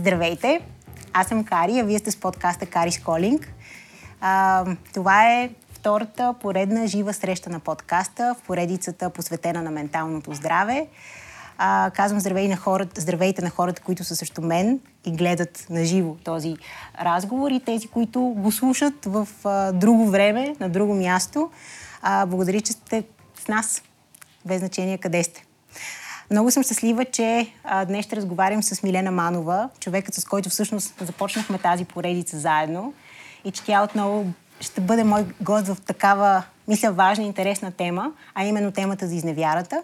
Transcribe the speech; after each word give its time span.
Здравейте! 0.00 0.60
Аз 1.12 1.26
съм 1.26 1.44
Кари, 1.44 1.78
а 1.78 1.84
вие 1.84 1.98
сте 1.98 2.10
с 2.10 2.16
подкаста 2.16 2.66
Кари 2.66 2.92
Сколинг. 2.92 3.52
Това 4.94 5.32
е 5.32 5.50
втората 5.72 6.34
поредна 6.40 6.86
жива 6.86 7.12
среща 7.12 7.50
на 7.50 7.60
подкаста 7.60 8.34
в 8.38 8.46
поредицата 8.46 9.10
посветена 9.10 9.62
на 9.62 9.70
менталното 9.70 10.34
здраве. 10.34 10.86
А, 11.58 11.90
казвам 11.94 12.20
здравей 12.20 12.48
на 12.48 12.56
хората, 12.56 13.00
здравейте 13.00 13.42
на 13.42 13.50
хората, 13.50 13.82
които 13.82 14.04
са 14.04 14.16
срещу 14.16 14.42
мен 14.42 14.80
и 15.06 15.12
гледат 15.12 15.66
на 15.70 15.84
живо 15.84 16.14
този 16.14 16.56
разговор 17.00 17.50
и 17.50 17.60
тези, 17.60 17.88
които 17.88 18.20
го 18.20 18.52
слушат 18.52 19.04
в 19.04 19.28
а, 19.44 19.72
друго 19.72 20.10
време, 20.10 20.56
на 20.60 20.68
друго 20.68 20.94
място. 20.94 21.50
А, 22.02 22.26
благодаря, 22.26 22.60
че 22.60 22.72
сте 22.72 23.04
с 23.44 23.48
нас, 23.48 23.82
без 24.44 24.58
значение 24.58 24.98
къде 24.98 25.24
сте. 25.24 25.44
Много 26.30 26.50
съм 26.50 26.62
щастлива, 26.62 27.04
че 27.04 27.52
а, 27.64 27.84
днес 27.84 28.04
ще 28.04 28.16
разговарям 28.16 28.62
с 28.62 28.82
Милена 28.82 29.10
Манова, 29.10 29.68
човекът 29.80 30.14
с 30.14 30.24
който 30.24 30.50
всъщност 30.50 30.94
започнахме 31.00 31.58
тази 31.58 31.84
поредица 31.84 32.38
заедно 32.38 32.94
и 33.44 33.50
че 33.50 33.64
тя 33.64 33.82
отново 33.82 34.26
ще 34.60 34.80
бъде 34.80 35.04
мой 35.04 35.24
гост 35.40 35.66
в 35.66 35.76
такава, 35.86 36.42
мисля, 36.68 36.92
важна 36.92 37.24
и 37.24 37.26
интересна 37.26 37.72
тема, 37.72 38.12
а 38.34 38.44
именно 38.44 38.72
темата 38.72 39.08
за 39.08 39.14
изневярата. 39.14 39.82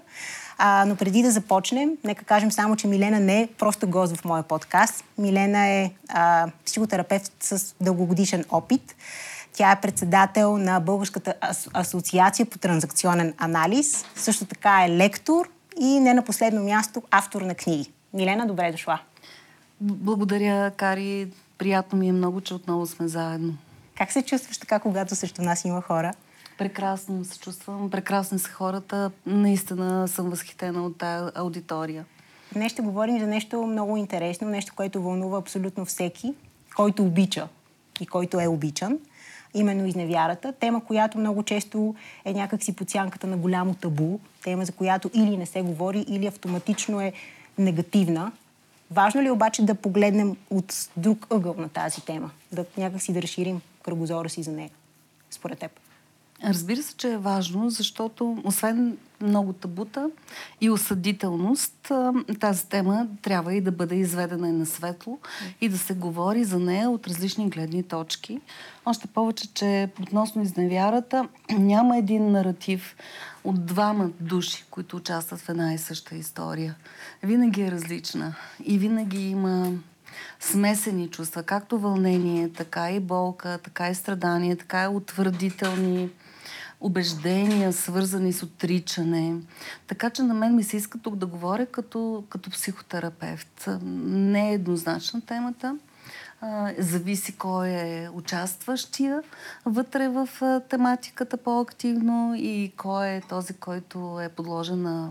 А, 0.58 0.84
но 0.88 0.96
преди 0.96 1.22
да 1.22 1.30
започнем, 1.30 1.90
нека 2.04 2.24
кажем 2.24 2.52
само, 2.52 2.76
че 2.76 2.86
Милена 2.86 3.20
не 3.20 3.42
е 3.42 3.48
просто 3.58 3.88
гост 3.88 4.16
в 4.16 4.24
моя 4.24 4.42
подкаст. 4.42 5.04
Милена 5.18 5.66
е 5.66 5.90
а, 6.08 6.48
психотерапевт 6.66 7.32
с 7.40 7.74
дългогодишен 7.80 8.44
опит. 8.50 8.96
Тя 9.52 9.72
е 9.72 9.80
председател 9.80 10.58
на 10.58 10.80
Българската 10.80 11.34
асоциация 11.74 12.46
по 12.46 12.58
транзакционен 12.58 13.34
анализ. 13.38 14.04
Също 14.16 14.44
така 14.44 14.84
е 14.84 14.90
лектор 14.90 15.48
и 15.80 16.00
не 16.00 16.14
на 16.14 16.24
последно 16.24 16.64
място 16.64 17.02
автор 17.10 17.42
на 17.42 17.54
книги. 17.54 17.92
Милена, 18.14 18.46
добре 18.46 18.72
дошла. 18.72 19.00
Благодаря, 19.80 20.70
Кари. 20.70 21.28
Приятно 21.58 21.98
ми 21.98 22.08
е 22.08 22.12
много, 22.12 22.40
че 22.40 22.54
отново 22.54 22.86
сме 22.86 23.08
заедно. 23.08 23.56
Как 23.98 24.12
се 24.12 24.22
чувстваш 24.22 24.58
така, 24.58 24.78
когато 24.78 25.16
срещу 25.16 25.42
нас 25.42 25.64
има 25.64 25.80
хора? 25.82 26.12
Прекрасно 26.58 27.24
се 27.24 27.38
чувствам. 27.38 27.90
Прекрасни 27.90 28.38
са 28.38 28.50
хората. 28.50 29.10
Наистина 29.26 30.08
съм 30.08 30.30
възхитена 30.30 30.86
от 30.86 30.98
тази 30.98 31.30
аудитория. 31.34 32.04
Днес 32.52 32.72
ще 32.72 32.82
говорим 32.82 33.18
за 33.20 33.26
нещо 33.26 33.66
много 33.66 33.96
интересно, 33.96 34.48
нещо, 34.48 34.72
което 34.76 35.02
вълнува 35.02 35.38
абсолютно 35.38 35.84
всеки, 35.84 36.34
който 36.76 37.02
обича 37.02 37.48
и 38.00 38.06
който 38.06 38.40
е 38.40 38.46
обичан. 38.46 38.98
Именно 39.56 39.86
изневярата. 39.86 40.52
Тема, 40.52 40.84
която 40.84 41.18
много 41.18 41.42
често 41.42 41.94
е 42.24 42.32
някакси 42.32 42.76
под 42.76 42.90
сянката 42.90 43.26
на 43.26 43.36
голямо 43.36 43.74
табу. 43.74 44.18
Тема, 44.44 44.64
за 44.64 44.72
която 44.72 45.10
или 45.14 45.36
не 45.36 45.46
се 45.46 45.62
говори, 45.62 46.04
или 46.08 46.26
автоматично 46.26 47.00
е 47.00 47.12
негативна. 47.58 48.32
Важно 48.90 49.22
ли 49.22 49.26
е 49.26 49.30
обаче 49.30 49.62
да 49.62 49.74
погледнем 49.74 50.36
от 50.50 50.88
друг 50.96 51.26
ъгъл 51.30 51.54
на 51.58 51.68
тази 51.68 52.04
тема? 52.04 52.30
Да 52.52 52.64
някакси 52.76 53.12
да 53.12 53.22
разширим 53.22 53.60
кръгозора 53.82 54.28
си 54.28 54.42
за 54.42 54.52
нея, 54.52 54.70
според 55.30 55.58
теб? 55.58 55.85
Разбира 56.44 56.82
се, 56.82 56.96
че 56.96 57.12
е 57.12 57.18
важно, 57.18 57.70
защото 57.70 58.42
освен 58.44 58.96
много 59.20 59.52
табута 59.52 60.10
и 60.60 60.70
осъдителност, 60.70 61.92
тази 62.40 62.68
тема 62.68 63.06
трябва 63.22 63.54
и 63.54 63.60
да 63.60 63.72
бъде 63.72 63.94
изведена 63.94 64.52
на 64.52 64.66
светло 64.66 65.18
и 65.60 65.68
да 65.68 65.78
се 65.78 65.94
говори 65.94 66.44
за 66.44 66.58
нея 66.58 66.90
от 66.90 67.06
различни 67.06 67.50
гледни 67.50 67.82
точки. 67.82 68.40
Още 68.86 69.06
повече, 69.06 69.54
че 69.54 69.90
относно 70.02 70.42
изневярата 70.42 71.28
няма 71.50 71.98
един 71.98 72.30
наратив 72.30 72.96
от 73.44 73.66
двама 73.66 74.10
души, 74.20 74.64
които 74.70 74.96
участват 74.96 75.40
в 75.40 75.48
една 75.48 75.74
и 75.74 75.78
съща 75.78 76.16
история. 76.16 76.74
Винаги 77.22 77.62
е 77.62 77.70
различна 77.70 78.34
и 78.64 78.78
винаги 78.78 79.30
има 79.30 79.72
смесени 80.40 81.08
чувства, 81.08 81.42
както 81.42 81.78
вълнение, 81.78 82.52
така 82.52 82.90
и 82.90 83.00
болка, 83.00 83.58
така 83.64 83.90
и 83.90 83.94
страдание, 83.94 84.56
така 84.56 84.84
и 84.84 84.88
утвърдителни 84.88 86.10
убеждения, 86.80 87.72
свързани 87.72 88.32
с 88.32 88.42
отричане. 88.42 89.34
Така 89.86 90.10
че 90.10 90.22
на 90.22 90.34
мен 90.34 90.56
ми 90.56 90.64
се 90.64 90.76
иска 90.76 90.98
тук 90.98 91.16
да 91.16 91.26
говоря 91.26 91.66
като, 91.66 92.24
като 92.28 92.50
психотерапевт. 92.50 93.68
Не 93.82 94.50
е 94.50 94.54
еднозначна 94.54 95.20
темата. 95.20 95.78
Зависи 96.78 97.36
кой 97.36 97.68
е 97.68 98.08
участващия 98.12 99.22
вътре 99.64 100.08
в 100.08 100.28
тематиката 100.68 101.36
по-активно 101.36 102.34
и 102.36 102.72
кой 102.76 103.08
е 103.08 103.22
този, 103.28 103.54
който 103.54 104.20
е 104.20 104.28
подложен 104.28 104.82
на, 104.82 105.10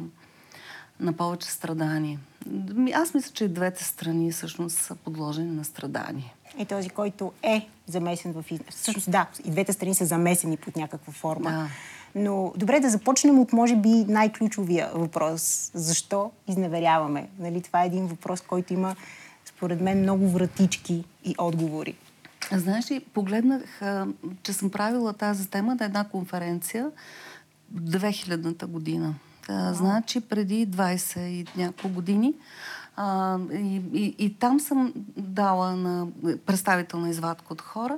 на 1.00 1.14
повече 1.14 1.52
страдание. 1.52 2.20
Аз 2.94 3.14
мисля, 3.14 3.32
че 3.34 3.46
и 3.46 3.48
двете 3.48 3.84
страни 3.84 4.32
всъщност 4.32 4.78
са 4.78 4.96
подложени 4.96 5.52
на 5.52 5.66
страдание. 5.66 6.36
И 6.58 6.66
този, 6.66 6.90
който 6.90 7.32
е 7.44 7.68
замесен 7.88 8.34
в... 8.34 8.44
Всъщност 8.70 9.12
да, 9.12 9.28
и 9.46 9.52
двете 9.52 9.74
страни 9.74 9.96
са 9.96 10.06
замесени 10.06 10.58
под 10.58 10.76
някаква 10.76 11.14
форма. 11.14 11.52
Да. 11.52 11.68
Но 12.16 12.54
добре 12.58 12.80
да 12.80 12.90
започнем 12.90 13.40
от, 13.40 13.54
може 13.54 13.76
би, 13.76 13.90
най-ключовия 13.90 14.90
въпрос. 14.94 15.72
Защо 15.74 16.32
изневеряваме? 16.48 17.28
Нали, 17.40 17.62
това 17.62 17.84
е 17.84 17.86
един 17.86 18.08
въпрос, 18.08 18.42
който 18.42 18.74
има, 18.74 18.96
според 19.46 19.82
мен, 19.82 20.02
много 20.02 20.30
вратички 20.30 21.04
и 21.24 21.36
отговори. 21.38 21.96
Знаеш 22.52 22.92
ли, 22.92 23.00
погледнах, 23.00 23.82
че 24.44 24.54
съм 24.54 24.70
правила 24.70 25.14
тази 25.14 25.50
тема 25.50 25.76
на 25.76 25.86
една 25.86 26.04
конференция 26.04 26.92
2000-та 27.76 28.68
година. 28.68 29.16
А, 29.48 29.74
значи 29.74 30.22
преди 30.22 30.68
20 30.68 31.20
и 31.20 31.46
няколко 31.58 31.96
години. 31.96 32.34
А, 32.98 33.38
и, 33.54 33.82
и, 33.94 34.16
и 34.18 34.34
там 34.34 34.60
съм 34.60 34.94
дала 35.18 35.76
на 35.76 36.08
представителна 36.46 37.10
извадка 37.10 37.54
от 37.54 37.62
хора 37.62 37.98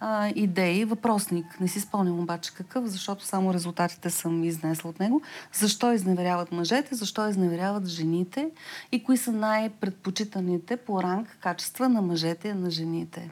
а, 0.00 0.32
идеи, 0.34 0.84
въпросник. 0.84 1.60
Не 1.60 1.68
си 1.68 1.80
спомням 1.80 2.20
обаче 2.20 2.54
какъв, 2.54 2.86
защото 2.86 3.24
само 3.24 3.54
резултатите 3.54 4.10
съм 4.10 4.44
изнесла 4.44 4.90
от 4.90 5.00
него. 5.00 5.22
Защо 5.52 5.92
изневеряват 5.92 6.52
мъжете, 6.52 6.94
защо 6.94 7.28
изневеряват 7.28 7.86
жените 7.86 8.50
и 8.92 9.04
кои 9.04 9.16
са 9.16 9.32
най-предпочитаните 9.32 10.76
по 10.76 11.02
ранг 11.02 11.38
качества 11.40 11.88
на 11.88 12.02
мъжете 12.02 12.48
и 12.48 12.52
на 12.52 12.70
жените. 12.70 13.30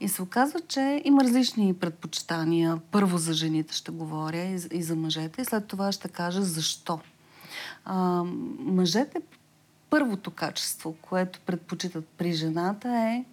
И 0.00 0.08
се 0.08 0.22
оказва, 0.22 0.60
че 0.68 1.02
има 1.04 1.24
различни 1.24 1.74
предпочитания. 1.74 2.78
Първо 2.90 3.18
за 3.18 3.32
жените 3.32 3.74
ще 3.74 3.92
говоря 3.92 4.58
и 4.72 4.82
за 4.82 4.96
мъжете, 4.96 5.42
и 5.42 5.44
след 5.44 5.66
това 5.66 5.92
ще 5.92 6.08
кажа 6.08 6.42
защо. 6.42 7.00
А, 7.84 8.24
мъжете, 8.58 9.20
първото 9.90 10.30
качество, 10.30 10.96
което 11.02 11.40
предпочитат 11.40 12.08
при 12.08 12.32
жената 12.32 12.88
е, 12.88 13.24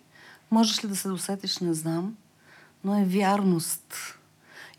можеш 0.52 0.84
ли 0.84 0.88
да 0.88 0.96
се 0.96 1.08
досетиш, 1.08 1.58
не 1.58 1.74
знам, 1.74 2.16
но 2.84 3.00
е 3.00 3.06
вярност. 3.06 4.18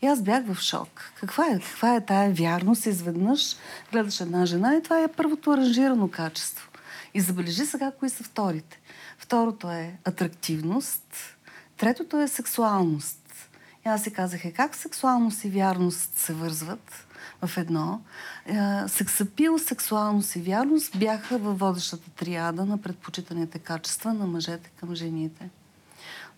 И 0.01 0.05
аз 0.05 0.21
бях 0.21 0.45
в 0.45 0.61
шок. 0.61 1.11
Каква 1.19 1.45
е, 1.45 1.59
каква 1.59 1.95
е 1.95 2.05
тая 2.05 2.33
вярност? 2.33 2.85
Изведнъж 2.85 3.55
гледаш 3.91 4.21
една 4.21 4.45
жена 4.45 4.75
и 4.75 4.83
това 4.83 5.03
е 5.03 5.07
първото 5.07 5.51
аранжирано 5.51 6.11
качество. 6.11 6.69
И 7.13 7.21
забележи 7.21 7.65
сега 7.65 7.91
кои 7.99 8.09
са 8.09 8.23
вторите. 8.23 8.79
Второто 9.17 9.71
е 9.71 9.99
атрактивност, 10.05 11.37
Третото 11.77 12.19
е 12.19 12.27
сексуалност. 12.27 13.49
И 13.85 13.89
аз 13.89 14.03
си 14.03 14.13
казах, 14.13 14.45
е 14.45 14.51
как 14.51 14.75
сексуалност 14.75 15.43
и 15.43 15.49
вярност 15.49 16.17
се 16.17 16.33
вързват 16.33 17.06
в 17.45 17.57
едно. 17.57 18.01
Е, 18.45 18.57
сексапил, 18.87 19.59
сексуалност 19.59 20.35
и 20.35 20.41
вярност 20.41 20.99
бяха 20.99 21.37
във 21.37 21.59
водещата 21.59 22.09
триада 22.09 22.65
на 22.65 22.77
предпочитаните 22.77 23.59
качества 23.59 24.13
на 24.13 24.27
мъжете 24.27 24.71
към 24.79 24.95
жените. 24.95 25.49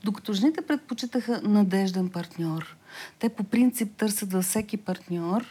Докато 0.03 0.33
жените 0.33 0.61
предпочитаха 0.61 1.41
надежден 1.43 2.09
партньор. 2.09 2.75
Те 3.19 3.29
по 3.29 3.43
принцип 3.43 3.95
търсят 3.97 4.33
във 4.33 4.43
всеки 4.43 4.77
партньор, 4.77 5.45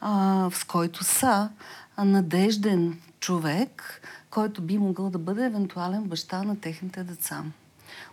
а, 0.00 0.50
с 0.52 0.64
който 0.64 1.04
са 1.04 1.50
надежден 1.98 3.00
човек, 3.20 4.02
който 4.30 4.62
би 4.62 4.78
могъл 4.78 5.10
да 5.10 5.18
бъде 5.18 5.44
евентуален 5.44 6.04
баща 6.04 6.42
на 6.42 6.60
техните 6.60 7.04
деца 7.04 7.44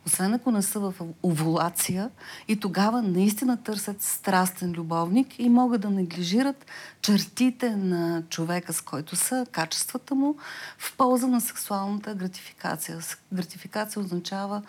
освен 0.05 0.33
ако 0.33 0.51
не 0.51 0.61
са 0.61 0.79
в 0.79 0.93
овулация 1.23 2.09
и 2.47 2.59
тогава 2.59 3.01
наистина 3.01 3.63
търсят 3.63 4.01
страстен 4.01 4.71
любовник 4.71 5.39
и 5.39 5.49
могат 5.49 5.81
да 5.81 5.89
неглижират 5.89 6.65
чертите 7.01 7.75
на 7.75 8.23
човека, 8.29 8.73
с 8.73 8.81
който 8.81 9.15
са, 9.15 9.45
качествата 9.51 10.15
му, 10.15 10.35
в 10.77 10.97
полза 10.97 11.27
на 11.27 11.41
сексуалната 11.41 12.15
гратификация. 12.15 12.99
Гратификация 13.33 14.01
означава 14.01 14.61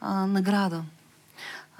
а, 0.00 0.26
награда. 0.26 0.82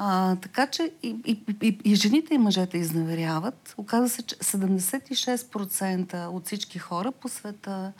А, 0.00 0.37
така 0.37 0.66
че 0.66 0.93
и, 1.02 1.16
и, 1.26 1.40
и, 1.62 1.78
и 1.84 1.94
жените 1.94 2.34
и 2.34 2.38
мъжете 2.38 2.78
изневеряват. 2.78 3.75
Оказва 3.76 4.08
се, 4.08 4.22
че 4.22 4.37
76% 4.37 6.26
от 6.26 6.46
всички 6.46 6.78
хора 6.78 7.12
по 7.12 7.28
света 7.28 7.93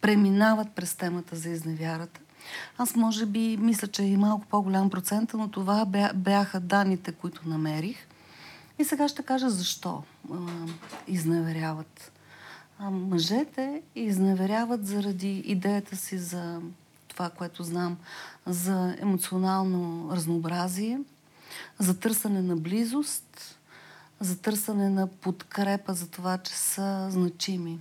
преминават 0.00 0.68
през 0.74 0.94
темата 0.94 1.36
за 1.36 1.48
изневярата. 1.48 2.20
Аз 2.78 2.96
може 2.96 3.26
би 3.26 3.56
мисля, 3.56 3.88
че 3.88 4.02
и 4.02 4.16
малко 4.16 4.46
по-голям 4.46 4.90
процент, 4.90 5.34
но 5.34 5.48
това 5.48 5.84
бяха 6.14 6.60
данните, 6.60 7.12
които 7.12 7.48
намерих. 7.48 8.06
И 8.78 8.84
сега 8.84 9.08
ще 9.08 9.22
кажа 9.22 9.50
защо 9.50 10.02
а, 10.32 10.36
изневеряват. 11.06 12.12
А, 12.78 12.90
мъжете 12.90 13.82
изневеряват 13.94 14.86
заради 14.86 15.38
идеята 15.38 15.96
си 15.96 16.18
за 16.18 16.60
това, 17.08 17.30
което 17.30 17.62
знам 17.62 17.96
за 18.46 18.96
емоционално 19.00 20.10
разнообразие, 20.12 21.00
за 21.78 22.00
търсене 22.00 22.42
на 22.42 22.56
близост, 22.56 23.58
за 24.20 24.38
търсене 24.38 24.90
на 24.90 25.06
подкрепа 25.06 25.94
за 25.94 26.08
това, 26.08 26.38
че 26.38 26.52
са 26.52 27.08
значими. 27.10 27.80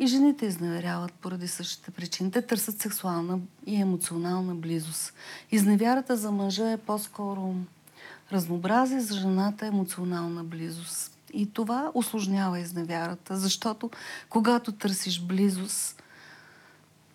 И 0.00 0.06
жените 0.06 0.46
изневеряват 0.46 1.12
поради 1.12 1.48
същите 1.48 1.90
причини. 1.90 2.30
Те 2.30 2.42
търсят 2.42 2.80
сексуална 2.80 3.38
и 3.66 3.76
емоционална 3.76 4.54
близост. 4.54 5.14
Изневярата 5.50 6.16
за 6.16 6.30
мъжа 6.30 6.72
е 6.72 6.76
по-скоро 6.76 7.54
разнообразие, 8.32 9.00
за 9.00 9.14
жената 9.14 9.64
е 9.64 9.68
емоционална 9.68 10.44
близост. 10.44 11.18
И 11.32 11.52
това 11.52 11.90
осложнява 11.94 12.60
изневярата, 12.60 13.36
защото 13.36 13.90
когато 14.28 14.72
търсиш 14.72 15.20
близост, 15.22 16.02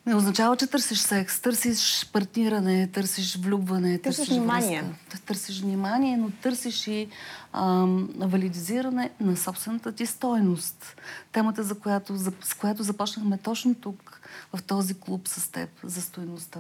не 0.06 0.16
означава, 0.16 0.58
че 0.58 0.68
търсиш 0.68 1.00
секс, 1.00 1.42
търсиш 1.42 2.10
партниране, 2.14 2.88
търсиш 2.88 3.38
влюбване, 3.38 3.98
търсиш, 3.98 4.18
търсиш 4.18 4.38
внимание. 4.38 4.82
Връзка. 4.82 5.26
Търсиш 5.26 5.62
внимание, 5.62 6.18
но 6.18 6.32
търсиш 6.42 6.88
и 6.88 7.08
ам, 7.54 8.10
валидизиране 8.18 9.12
на 9.20 9.38
собствената 9.38 9.92
ти 9.92 10.06
стойност. 10.06 10.96
Темата, 11.32 11.64
за 11.64 11.80
която, 11.80 12.16
за, 12.16 12.32
с 12.44 12.54
която 12.54 12.84
започнахме 12.84 13.38
точно 13.38 13.76
тук, 13.76 14.22
в 14.54 14.64
този 14.64 14.94
клуб 14.94 15.28
с 15.28 15.52
теб, 15.52 15.70
за 15.84 16.02
стойността. 16.02 16.60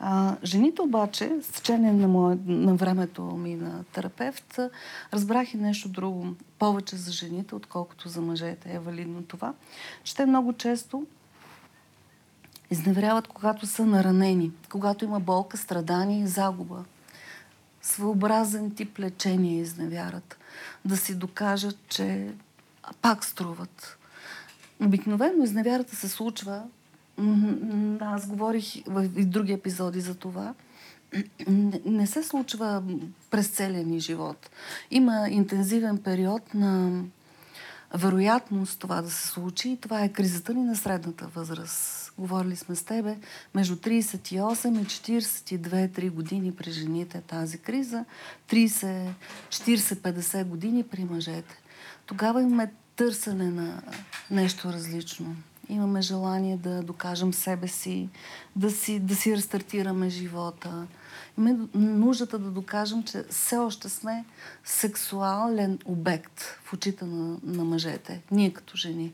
А, 0.00 0.36
жените 0.44 0.82
обаче, 0.82 1.36
с 1.42 1.52
течение 1.52 1.92
на, 1.92 2.08
мое, 2.08 2.38
на 2.46 2.74
времето 2.74 3.22
ми 3.22 3.54
на 3.54 3.84
терапевт, 3.84 4.58
разбрах 5.12 5.54
и 5.54 5.56
нещо 5.56 5.88
друго. 5.88 6.26
Повече 6.58 6.96
за 6.96 7.12
жените, 7.12 7.54
отколкото 7.54 8.08
за 8.08 8.20
мъжете 8.20 8.72
е 8.72 8.78
валидно 8.78 9.22
това. 9.22 9.54
Че 10.04 10.16
те 10.16 10.26
много 10.26 10.52
често 10.52 11.06
изневеряват, 12.70 13.28
когато 13.28 13.66
са 13.66 13.86
наранени, 13.86 14.52
когато 14.70 15.04
има 15.04 15.20
болка, 15.20 15.56
страдание 15.56 16.22
и 16.22 16.26
загуба. 16.26 16.84
Своеобразен 17.82 18.70
тип 18.70 18.98
лечение 18.98 19.60
изневярат. 19.60 20.38
Да 20.84 20.96
си 20.96 21.14
докажат, 21.14 21.78
че 21.88 22.30
пак 23.02 23.24
струват. 23.24 23.98
Обикновено 24.80 25.44
изневярата 25.44 25.96
се 25.96 26.08
случва 26.08 26.62
аз 28.00 28.26
говорих 28.26 28.82
в 28.86 29.08
други 29.08 29.52
епизоди 29.52 30.00
за 30.00 30.14
това. 30.14 30.54
Не 31.84 32.06
се 32.06 32.22
случва 32.22 32.82
през 33.30 33.48
целия 33.48 33.84
ни 33.84 34.00
живот. 34.00 34.50
Има 34.90 35.28
интензивен 35.30 35.98
период 35.98 36.54
на 36.54 37.02
вероятност 37.94 38.80
това 38.80 39.02
да 39.02 39.10
се 39.10 39.28
случи 39.28 39.78
това 39.80 40.04
е 40.04 40.12
кризата 40.12 40.54
ни 40.54 40.62
на 40.62 40.76
средната 40.76 41.26
възраст. 41.26 42.12
Говорили 42.18 42.56
сме 42.56 42.76
с 42.76 42.82
тебе 42.82 43.18
между 43.54 43.76
38 43.76 44.82
и 44.82 44.86
42-3 45.58 46.10
години 46.10 46.52
при 46.52 46.70
жените 46.70 47.20
тази 47.20 47.58
криза, 47.58 48.04
30, 48.50 49.10
40-50 49.48 50.44
години 50.44 50.82
при 50.82 51.04
мъжете. 51.04 51.60
Тогава 52.06 52.42
имаме 52.42 52.72
търсене 52.96 53.50
на 53.50 53.82
нещо 54.30 54.72
различно 54.72 55.36
имаме 55.68 56.02
желание 56.02 56.56
да 56.56 56.82
докажем 56.82 57.34
себе 57.34 57.68
си, 57.68 58.08
да 58.56 58.70
си, 58.70 59.00
да 59.00 59.16
си 59.16 59.36
рестартираме 59.36 60.08
живота. 60.08 60.86
Нуждата 61.74 62.38
да 62.38 62.50
докажем, 62.50 63.02
че 63.02 63.24
все 63.30 63.56
още 63.56 63.88
сме 63.88 64.24
сексуален 64.64 65.78
обект 65.84 66.40
в 66.64 66.72
очите 66.72 67.04
на, 67.04 67.38
на 67.42 67.64
мъжете, 67.64 68.22
ние 68.30 68.52
като 68.52 68.76
жени. 68.76 69.12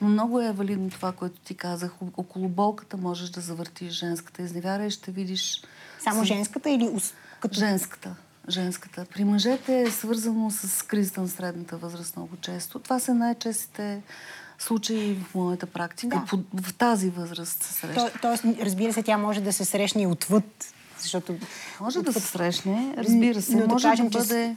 Но 0.00 0.08
много 0.08 0.40
е 0.40 0.52
валидно 0.52 0.90
това, 0.90 1.12
което 1.12 1.40
ти 1.40 1.54
казах. 1.54 1.92
Около 2.16 2.48
болката 2.48 2.96
можеш 2.96 3.30
да 3.30 3.40
завъртиш 3.40 3.92
женската 3.92 4.42
изневяра 4.42 4.86
и 4.86 4.90
ще 4.90 5.10
видиш... 5.10 5.62
Само 6.00 6.24
женската 6.24 6.70
или... 6.70 7.00
Като... 7.40 7.58
Женската 7.58 8.16
женската. 8.48 9.06
При 9.14 9.24
мъжете 9.24 9.82
е 9.82 9.90
свързано 9.90 10.50
с 10.50 10.82
кризата 10.82 11.20
на 11.20 11.28
средната 11.28 11.76
възраст 11.76 12.16
много 12.16 12.36
често. 12.36 12.78
Това 12.78 12.98
са 12.98 13.14
най-честите 13.14 14.02
случаи 14.58 15.14
в 15.14 15.34
моята 15.34 15.66
практика. 15.66 16.22
Да. 16.32 16.62
В 16.62 16.74
тази 16.74 17.10
възраст 17.10 17.62
се 17.62 17.72
среща. 17.72 18.10
То, 18.12 18.18
тоест, 18.22 18.44
разбира 18.60 18.92
се, 18.92 19.02
тя 19.02 19.18
може 19.18 19.40
да 19.40 19.52
се 19.52 19.64
срещне 19.64 20.02
и 20.02 20.06
отвъд. 20.06 20.74
Защото 21.02 21.36
може 21.80 22.02
да 22.02 22.12
се 22.12 22.20
срещне, 22.20 22.94
разбира 22.96 23.42
се. 23.42 23.56
Но 23.56 23.66
може 23.66 23.82
да, 23.82 23.90
кажем, 23.90 24.08
да 24.08 24.18
бъде... 24.18 24.56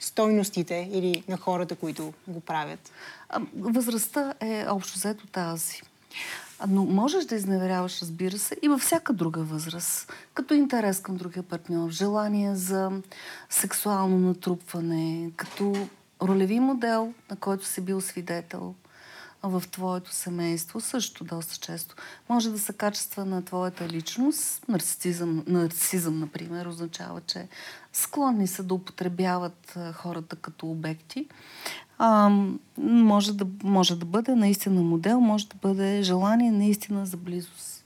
стойностите 0.00 0.88
или 0.92 1.24
на 1.28 1.36
хората, 1.36 1.76
които 1.76 2.12
го 2.28 2.40
правят. 2.40 2.90
Възрастта 3.56 4.34
е 4.40 4.66
общо 4.68 4.98
взето 4.98 5.26
тази. 5.26 5.80
Но 6.68 6.84
можеш 6.84 7.24
да 7.24 7.34
изневеряваш, 7.34 8.02
разбира 8.02 8.38
се, 8.38 8.56
и 8.62 8.68
във 8.68 8.80
всяка 8.80 9.12
друга 9.12 9.40
възраст. 9.42 10.12
Като 10.34 10.54
интерес 10.54 11.00
към 11.00 11.16
другия 11.16 11.42
партньор, 11.42 11.90
желание 11.90 12.54
за 12.54 12.90
сексуално 13.50 14.18
натрупване, 14.18 15.30
като 15.36 15.88
ролеви 16.22 16.60
модел, 16.60 17.12
на 17.30 17.36
който 17.36 17.66
си 17.66 17.80
бил 17.80 18.00
свидетел, 18.00 18.74
в 19.48 19.62
твоето 19.70 20.14
семейство 20.14 20.80
също 20.80 21.24
доста 21.24 21.56
често. 21.56 21.94
Може 22.28 22.50
да 22.50 22.58
са 22.58 22.72
качества 22.72 23.24
на 23.24 23.44
твоята 23.44 23.88
личност. 23.88 24.68
Нарцисизъм, 24.68 25.44
нарцисизъм 25.46 26.18
например, 26.18 26.66
означава, 26.66 27.20
че 27.26 27.48
склонни 27.92 28.46
са 28.46 28.62
да 28.62 28.74
употребяват 28.74 29.78
хората 29.94 30.36
като 30.36 30.70
обекти. 30.70 31.28
А, 31.98 32.30
може, 32.78 33.32
да, 33.32 33.46
може 33.62 33.98
да 33.98 34.06
бъде 34.06 34.34
наистина 34.34 34.82
модел, 34.82 35.20
може 35.20 35.48
да 35.48 35.54
бъде 35.62 36.02
желание 36.02 36.50
наистина 36.50 37.06
за 37.06 37.16
близост. 37.16 37.84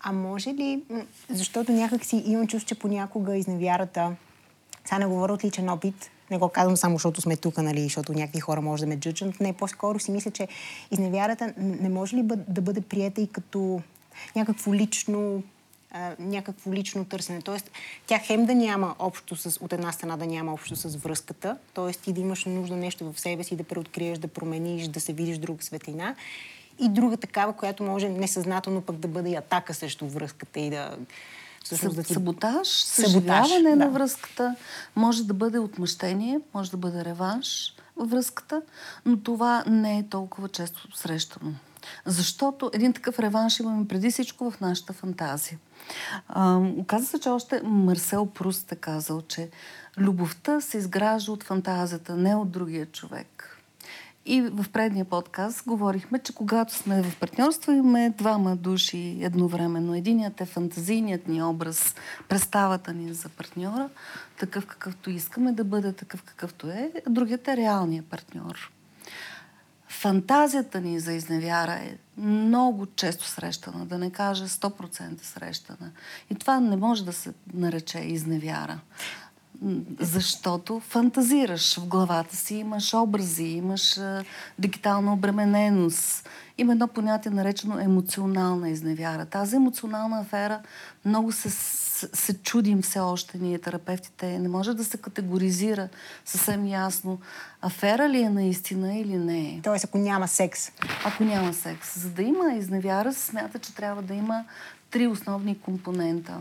А 0.00 0.12
може 0.12 0.50
ли, 0.50 0.82
защото 1.28 1.72
някак 1.72 2.04
си 2.04 2.22
имам 2.26 2.46
чувство, 2.46 2.68
че 2.68 2.74
понякога 2.74 3.36
изневярата, 3.36 4.16
сега 4.84 4.98
не 4.98 5.06
говоря 5.06 5.32
от 5.32 5.44
личен 5.44 5.68
опит, 5.68 6.10
не 6.30 6.38
го 6.38 6.48
казвам 6.48 6.76
само, 6.76 6.94
защото 6.94 7.20
сме 7.20 7.36
тук, 7.36 7.58
нали, 7.58 7.82
защото 7.82 8.12
някакви 8.12 8.40
хора 8.40 8.60
може 8.60 8.82
да 8.82 8.86
ме 8.86 8.96
джуджат. 8.96 9.40
Не, 9.40 9.52
по-скоро 9.52 9.98
си 9.98 10.10
мисля, 10.10 10.30
че 10.30 10.48
изневярата 10.90 11.54
не 11.56 11.88
може 11.88 12.16
ли 12.16 12.22
да 12.48 12.60
бъде 12.60 12.80
приета 12.80 13.20
и 13.20 13.26
като 13.26 13.80
някакво 14.36 14.74
лично 14.74 15.42
а, 15.92 16.14
някакво 16.18 16.72
лично 16.72 17.04
търсене. 17.04 17.42
Тоест, 17.42 17.70
тя 18.06 18.18
хем 18.18 18.46
да 18.46 18.54
няма 18.54 18.94
общо 18.98 19.36
с, 19.36 19.60
от 19.60 19.72
една 19.72 19.92
страна 19.92 20.16
да 20.16 20.26
няма 20.26 20.52
общо 20.52 20.76
с 20.76 20.96
връзката, 20.96 21.56
т.е. 21.74 21.92
ти 21.92 22.12
да 22.12 22.20
имаш 22.20 22.44
нужда 22.44 22.76
нещо 22.76 23.12
в 23.12 23.20
себе 23.20 23.44
си, 23.44 23.56
да 23.56 23.64
преоткриеш, 23.64 24.18
да 24.18 24.28
промениш, 24.28 24.86
да 24.86 25.00
се 25.00 25.12
видиш 25.12 25.38
друга 25.38 25.62
светлина. 25.62 26.14
И 26.78 26.88
друга 26.88 27.16
такава, 27.16 27.52
която 27.52 27.82
може 27.82 28.08
несъзнателно 28.08 28.80
пък 28.80 28.96
да 28.96 29.08
бъде 29.08 29.30
и 29.30 29.34
атака 29.34 29.74
срещу 29.74 30.06
връзката 30.06 30.60
и 30.60 30.70
да, 30.70 30.96
всъщност 31.64 31.96
да 31.96 32.02
ти... 32.02 32.14
Саботаж, 32.14 32.68
съживяване 32.68 33.70
да. 33.70 33.76
на 33.76 33.90
връзката, 33.90 34.56
може 34.96 35.24
да 35.24 35.34
бъде 35.34 35.58
отмъщение, 35.58 36.40
може 36.54 36.70
да 36.70 36.76
бъде 36.76 37.04
реванш 37.04 37.74
във 37.96 38.10
връзката, 38.10 38.62
но 39.06 39.20
това 39.20 39.64
не 39.66 39.98
е 39.98 40.08
толкова 40.08 40.48
често 40.48 40.96
срещано. 40.96 41.54
Защото 42.06 42.70
един 42.74 42.92
такъв 42.92 43.18
реванш 43.18 43.60
имаме 43.60 43.88
преди 43.88 44.10
всичко 44.10 44.50
в 44.50 44.60
нашата 44.60 44.92
фантазия. 44.92 45.58
А, 46.28 46.56
оказва 46.56 47.06
се, 47.06 47.20
че 47.20 47.28
още 47.28 47.60
Марсел 47.64 48.26
Пруст 48.26 48.72
е 48.72 48.76
казал, 48.76 49.22
че 49.22 49.50
любовта 49.98 50.60
се 50.60 50.78
изгражда 50.78 51.32
от 51.32 51.42
фантазията, 51.42 52.16
не 52.16 52.36
от 52.36 52.50
другия 52.50 52.86
човек. 52.86 53.59
И 54.26 54.42
в 54.42 54.66
предния 54.72 55.04
подкаст 55.04 55.62
говорихме, 55.66 56.18
че 56.18 56.34
когато 56.34 56.74
сме 56.74 57.02
в 57.02 57.16
партньорство, 57.16 57.72
имаме 57.72 58.14
двама 58.18 58.56
души 58.56 59.18
едновременно. 59.20 59.94
Единият 59.94 60.40
е 60.40 60.46
фантазийният 60.46 61.28
ни 61.28 61.42
образ, 61.42 61.94
представата 62.28 62.92
ни 62.92 63.14
за 63.14 63.28
партньора, 63.28 63.88
такъв 64.38 64.66
какъвто 64.66 65.10
искаме 65.10 65.52
да 65.52 65.64
бъде, 65.64 65.92
такъв 65.92 66.22
какъвто 66.22 66.68
е. 66.68 66.92
Другият 67.08 67.48
е 67.48 67.56
реалният 67.56 68.06
партньор. 68.06 68.72
Фантазията 69.88 70.80
ни 70.80 71.00
за 71.00 71.12
изневяра 71.12 71.72
е 71.72 71.96
много 72.16 72.86
често 72.86 73.26
срещана, 73.26 73.86
да 73.86 73.98
не 73.98 74.10
кажа 74.10 74.48
100% 74.48 75.22
срещана. 75.22 75.90
И 76.30 76.34
това 76.34 76.60
не 76.60 76.76
може 76.76 77.04
да 77.04 77.12
се 77.12 77.32
нарече 77.54 77.98
изневяра. 77.98 78.80
Защото 80.00 80.80
фантазираш 80.80 81.78
в 81.78 81.86
главата 81.86 82.36
си, 82.36 82.54
имаш 82.54 82.94
образи, 82.94 83.44
имаш 83.44 83.98
а, 83.98 84.24
дигитална 84.58 85.12
обремененост. 85.12 86.28
Има 86.58 86.72
едно 86.72 86.88
понятие 86.88 87.30
наречено 87.30 87.78
емоционална 87.78 88.70
изневяра. 88.70 89.26
Тази 89.26 89.56
емоционална 89.56 90.20
афера 90.20 90.60
много 91.04 91.32
се, 91.32 91.50
се 92.16 92.42
чудим 92.42 92.82
все 92.82 93.00
още 93.00 93.38
ние, 93.38 93.58
терапевтите. 93.58 94.38
Не 94.38 94.48
може 94.48 94.74
да 94.74 94.84
се 94.84 94.98
категоризира 94.98 95.88
съвсем 96.24 96.66
ясно 96.66 97.18
афера 97.62 98.08
ли 98.08 98.20
е 98.20 98.30
наистина 98.30 98.94
или 98.94 99.16
не 99.16 99.40
е. 99.40 99.60
Тоест, 99.62 99.84
ако 99.84 99.98
няма 99.98 100.28
секс. 100.28 100.70
Ако 101.04 101.24
няма 101.24 101.54
секс. 101.54 101.98
За 101.98 102.10
да 102.10 102.22
има 102.22 102.52
изневяра, 102.52 103.12
се 103.12 103.26
смята, 103.26 103.58
че 103.58 103.74
трябва 103.74 104.02
да 104.02 104.14
има 104.14 104.44
три 104.90 105.06
основни 105.06 105.58
компонента. 105.58 106.38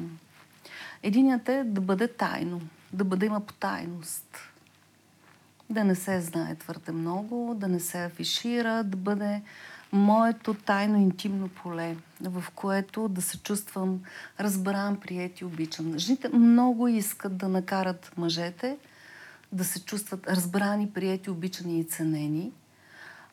Единият 1.03 1.49
е 1.49 1.63
да 1.63 1.81
бъде 1.81 2.07
тайно 2.07 2.61
да 2.93 3.03
бъде 3.03 3.25
има 3.25 3.39
потайност. 3.39 4.37
Да 5.69 5.83
не 5.83 5.95
се 5.95 6.21
знае 6.21 6.55
твърде 6.55 6.91
много, 6.91 7.55
да 7.57 7.67
не 7.67 7.79
се 7.79 8.03
афишира, 8.03 8.83
да 8.83 8.97
бъде 8.97 9.41
моето 9.91 10.53
тайно 10.53 10.97
интимно 10.97 11.47
поле, 11.49 11.97
в 12.21 12.45
което 12.55 13.07
да 13.07 13.21
се 13.21 13.37
чувствам 13.37 13.99
разбран, 14.39 14.99
прият 14.99 15.39
и 15.39 15.45
обичан. 15.45 15.97
Жените 15.97 16.29
много 16.29 16.87
искат 16.87 17.37
да 17.37 17.47
накарат 17.47 18.11
мъжете 18.17 18.77
да 19.51 19.63
се 19.63 19.85
чувстват 19.85 20.27
разбрани, 20.27 20.89
прияти, 20.89 21.29
обичани 21.29 21.79
и 21.79 21.83
ценени. 21.83 22.51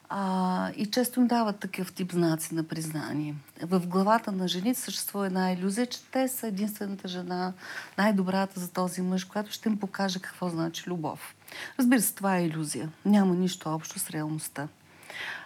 А, 0.08 0.70
и 0.76 0.86
често 0.86 1.20
им 1.20 1.26
дават 1.26 1.58
такъв 1.58 1.92
тип 1.92 2.12
знаци 2.12 2.54
на 2.54 2.62
признание. 2.62 3.34
В 3.62 3.86
главата 3.86 4.32
на 4.32 4.48
жените 4.48 4.80
съществува 4.80 5.26
една 5.26 5.52
иллюзия, 5.52 5.86
че 5.86 6.02
те 6.02 6.28
са 6.28 6.46
единствената 6.46 7.08
жена, 7.08 7.52
най-добрата 7.98 8.60
за 8.60 8.72
този 8.72 9.02
мъж, 9.02 9.24
която 9.24 9.52
ще 9.52 9.68
им 9.68 9.78
покаже 9.78 10.20
какво 10.20 10.48
значи 10.48 10.90
любов. 10.90 11.34
Разбира 11.78 12.00
се, 12.00 12.14
това 12.14 12.36
е 12.36 12.44
иллюзия. 12.44 12.92
Няма 13.04 13.34
нищо 13.34 13.74
общо 13.74 13.98
с 13.98 14.10
реалността. 14.10 14.68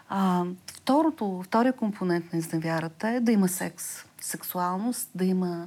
А, 0.08 0.44
второто, 0.66 1.42
втория 1.44 1.72
компонент 1.72 2.32
на 2.32 2.38
изневярата 2.38 3.08
е 3.08 3.20
да 3.20 3.32
има 3.32 3.48
секс, 3.48 4.04
сексуалност, 4.20 5.10
да 5.14 5.24
има 5.24 5.66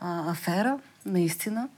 а, 0.00 0.30
афера, 0.30 0.78
наистина. 1.06 1.68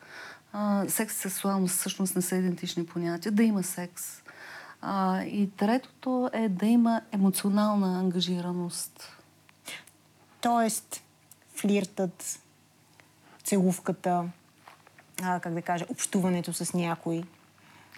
А, 0.52 0.84
секс 0.88 1.14
и 1.14 1.18
сексуалност 1.18 1.74
всъщност 1.78 2.16
не 2.16 2.22
са 2.22 2.36
идентични 2.36 2.86
понятия. 2.86 3.32
Да 3.32 3.42
има 3.42 3.62
секс. 3.62 4.21
А, 4.82 5.22
и 5.22 5.50
третото 5.50 6.30
е 6.32 6.48
да 6.48 6.66
има 6.66 7.00
емоционална 7.12 7.98
ангажираност. 7.98 9.16
Тоест, 10.40 11.02
флиртът, 11.56 12.40
целувката, 13.44 14.24
а, 15.22 15.40
как 15.40 15.54
да 15.54 15.62
кажа, 15.62 15.84
общуването 15.88 16.52
с 16.52 16.74
някой. 16.74 17.22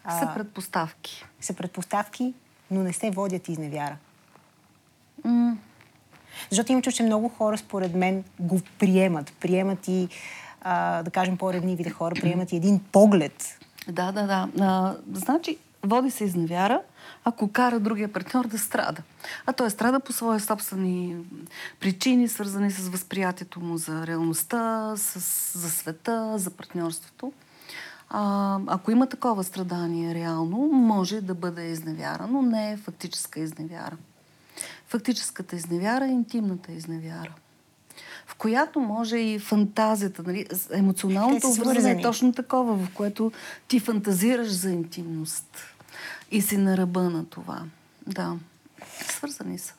А, 0.04 0.20
са 0.20 0.34
предпоставки. 0.34 1.24
Са 1.40 1.54
предпоставки, 1.54 2.34
но 2.70 2.82
не 2.82 2.92
се 2.92 3.10
водят 3.10 3.48
изневяра. 3.48 3.96
Mm. 5.26 5.56
Защото 6.50 6.72
има 6.72 6.82
че 6.82 7.02
много 7.02 7.28
хора, 7.28 7.58
според 7.58 7.94
мен, 7.94 8.24
го 8.40 8.60
приемат. 8.78 9.32
Приемат 9.40 9.88
и, 9.88 10.08
а, 10.60 11.02
да 11.02 11.10
кажем, 11.10 11.36
по-ревнивите 11.36 11.90
хора, 11.90 12.14
приемат 12.14 12.52
и 12.52 12.56
един 12.56 12.80
поглед. 12.92 13.58
Да, 13.88 14.12
да, 14.12 14.26
да. 14.26 14.48
А, 14.60 14.96
значи, 15.12 15.58
води 15.86 16.10
се 16.10 16.24
изневяра, 16.24 16.80
ако 17.24 17.52
кара 17.52 17.80
другия 17.80 18.12
партньор 18.12 18.46
да 18.46 18.58
страда. 18.58 19.02
А 19.46 19.52
той 19.52 19.70
страда 19.70 20.00
по 20.00 20.12
свои 20.12 20.40
собствени 20.40 21.16
причини, 21.80 22.28
свързани 22.28 22.70
с 22.70 22.88
възприятието 22.88 23.60
му 23.60 23.76
за 23.76 24.06
реалността, 24.06 24.92
с, 24.96 25.58
за 25.58 25.70
света, 25.70 26.38
за 26.38 26.50
партньорството. 26.50 27.32
А, 28.10 28.58
ако 28.66 28.90
има 28.90 29.06
такова 29.06 29.44
страдание 29.44 30.14
реално, 30.14 30.56
може 30.72 31.20
да 31.20 31.34
бъде 31.34 31.62
изневяра, 31.62 32.26
но 32.30 32.42
не 32.42 32.72
е 32.72 32.76
фактическа 32.76 33.40
изневяра. 33.40 33.96
Фактическата 34.86 35.56
изневяра 35.56 36.04
е 36.04 36.08
интимната 36.08 36.72
изневяра 36.72 37.34
в 38.26 38.34
която 38.34 38.80
може 38.80 39.16
и 39.16 39.38
фантазията, 39.38 40.22
нали, 40.26 40.46
емоционалното 40.72 41.48
обвързване 41.48 41.90
е 41.90 42.02
точно 42.02 42.32
такова, 42.32 42.76
в 42.76 42.88
което 42.94 43.32
ти 43.68 43.80
фантазираш 43.80 44.48
за 44.52 44.70
интимност 44.70 45.73
и 46.36 46.42
си 46.42 46.56
на 46.56 46.76
ръба 46.76 47.02
на 47.02 47.24
това. 47.24 47.62
Да, 48.06 48.36
свързани 49.08 49.58
са. 49.58 49.74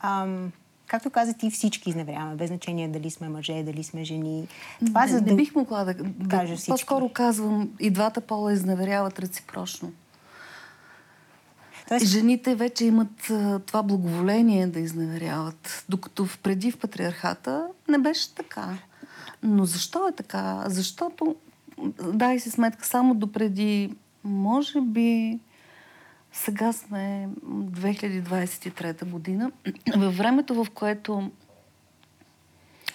Ам, 0.00 0.52
както 0.86 1.10
каза 1.10 1.34
ти, 1.34 1.50
всички 1.50 1.90
изневеряваме, 1.90 2.36
без 2.36 2.48
значение 2.48 2.88
дали 2.88 3.10
сме 3.10 3.28
мъже, 3.28 3.62
дали 3.62 3.84
сме 3.84 4.04
жени. 4.04 4.48
Това 4.86 5.06
не, 5.06 5.12
за 5.12 5.20
да... 5.20 5.30
не 5.30 5.36
бих 5.36 5.54
могла 5.54 5.84
да, 5.84 5.94
да 5.94 6.28
кажа 6.28 6.56
всички. 6.56 6.70
По-скоро 6.70 7.08
казвам, 7.08 7.70
и 7.80 7.90
двата 7.90 8.20
пола 8.20 8.52
изневеряват 8.52 9.18
реципрочно. 9.18 9.92
Тоест... 11.88 12.06
Жените 12.06 12.54
вече 12.54 12.84
имат 12.84 13.30
а, 13.30 13.58
това 13.58 13.82
благоволение 13.82 14.66
да 14.66 14.80
изневеряват, 14.80 15.84
докато 15.88 16.26
в 16.26 16.38
преди 16.38 16.70
в 16.70 16.78
патриархата 16.78 17.66
не 17.88 17.98
беше 17.98 18.34
така. 18.34 18.78
Но 19.42 19.64
защо 19.64 20.08
е 20.08 20.12
така? 20.12 20.64
Защото, 20.66 21.36
дай 22.12 22.40
си 22.40 22.50
сметка, 22.50 22.86
само 22.86 23.14
допреди, 23.14 23.94
може 24.24 24.80
би, 24.80 25.38
сега 26.32 26.72
сме 26.72 27.28
2023 27.46 29.04
година, 29.04 29.52
във 29.96 30.16
времето, 30.16 30.64
в 30.64 30.70
което 30.70 31.30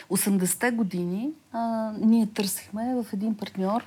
80-те 0.10 0.72
години 0.72 1.30
а, 1.52 1.92
ние 2.00 2.28
търсихме 2.28 2.96
в 2.96 3.14
един 3.14 3.38
партньор 3.38 3.86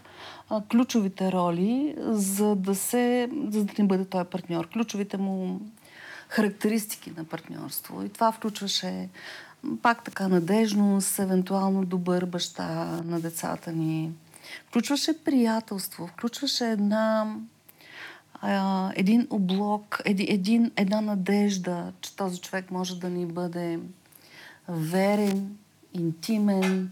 а, 0.50 0.62
ключовите 0.71 1.33
роли, 1.33 1.95
за 1.99 2.57
да, 2.57 2.75
се, 2.75 3.31
за 3.49 3.64
да 3.64 3.83
ни 3.83 3.88
бъде 3.88 4.05
той 4.05 4.25
партньор. 4.25 4.69
Ключовите 4.69 5.17
му 5.17 5.61
характеристики 6.28 7.12
на 7.17 7.25
партньорство. 7.25 8.02
И 8.02 8.09
това 8.09 8.33
включваше 8.33 9.09
пак 9.83 10.05
така 10.05 10.28
надежност, 10.28 11.19
евентуално 11.19 11.85
добър 11.85 12.25
баща 12.25 12.85
на 13.05 13.21
децата 13.21 13.73
ни. 13.73 14.12
Включваше 14.67 15.25
приятелство, 15.25 16.07
включваше 16.07 16.71
една, 16.71 17.35
един 18.95 19.28
един, 20.04 20.26
един, 20.28 20.71
една 20.76 21.00
надежда, 21.00 21.92
че 22.00 22.16
този 22.16 22.40
човек 22.40 22.71
може 22.71 23.00
да 23.00 23.11
ни 23.11 23.26
бъде 23.26 23.80
верен, 24.68 25.57
интимен, 25.95 26.90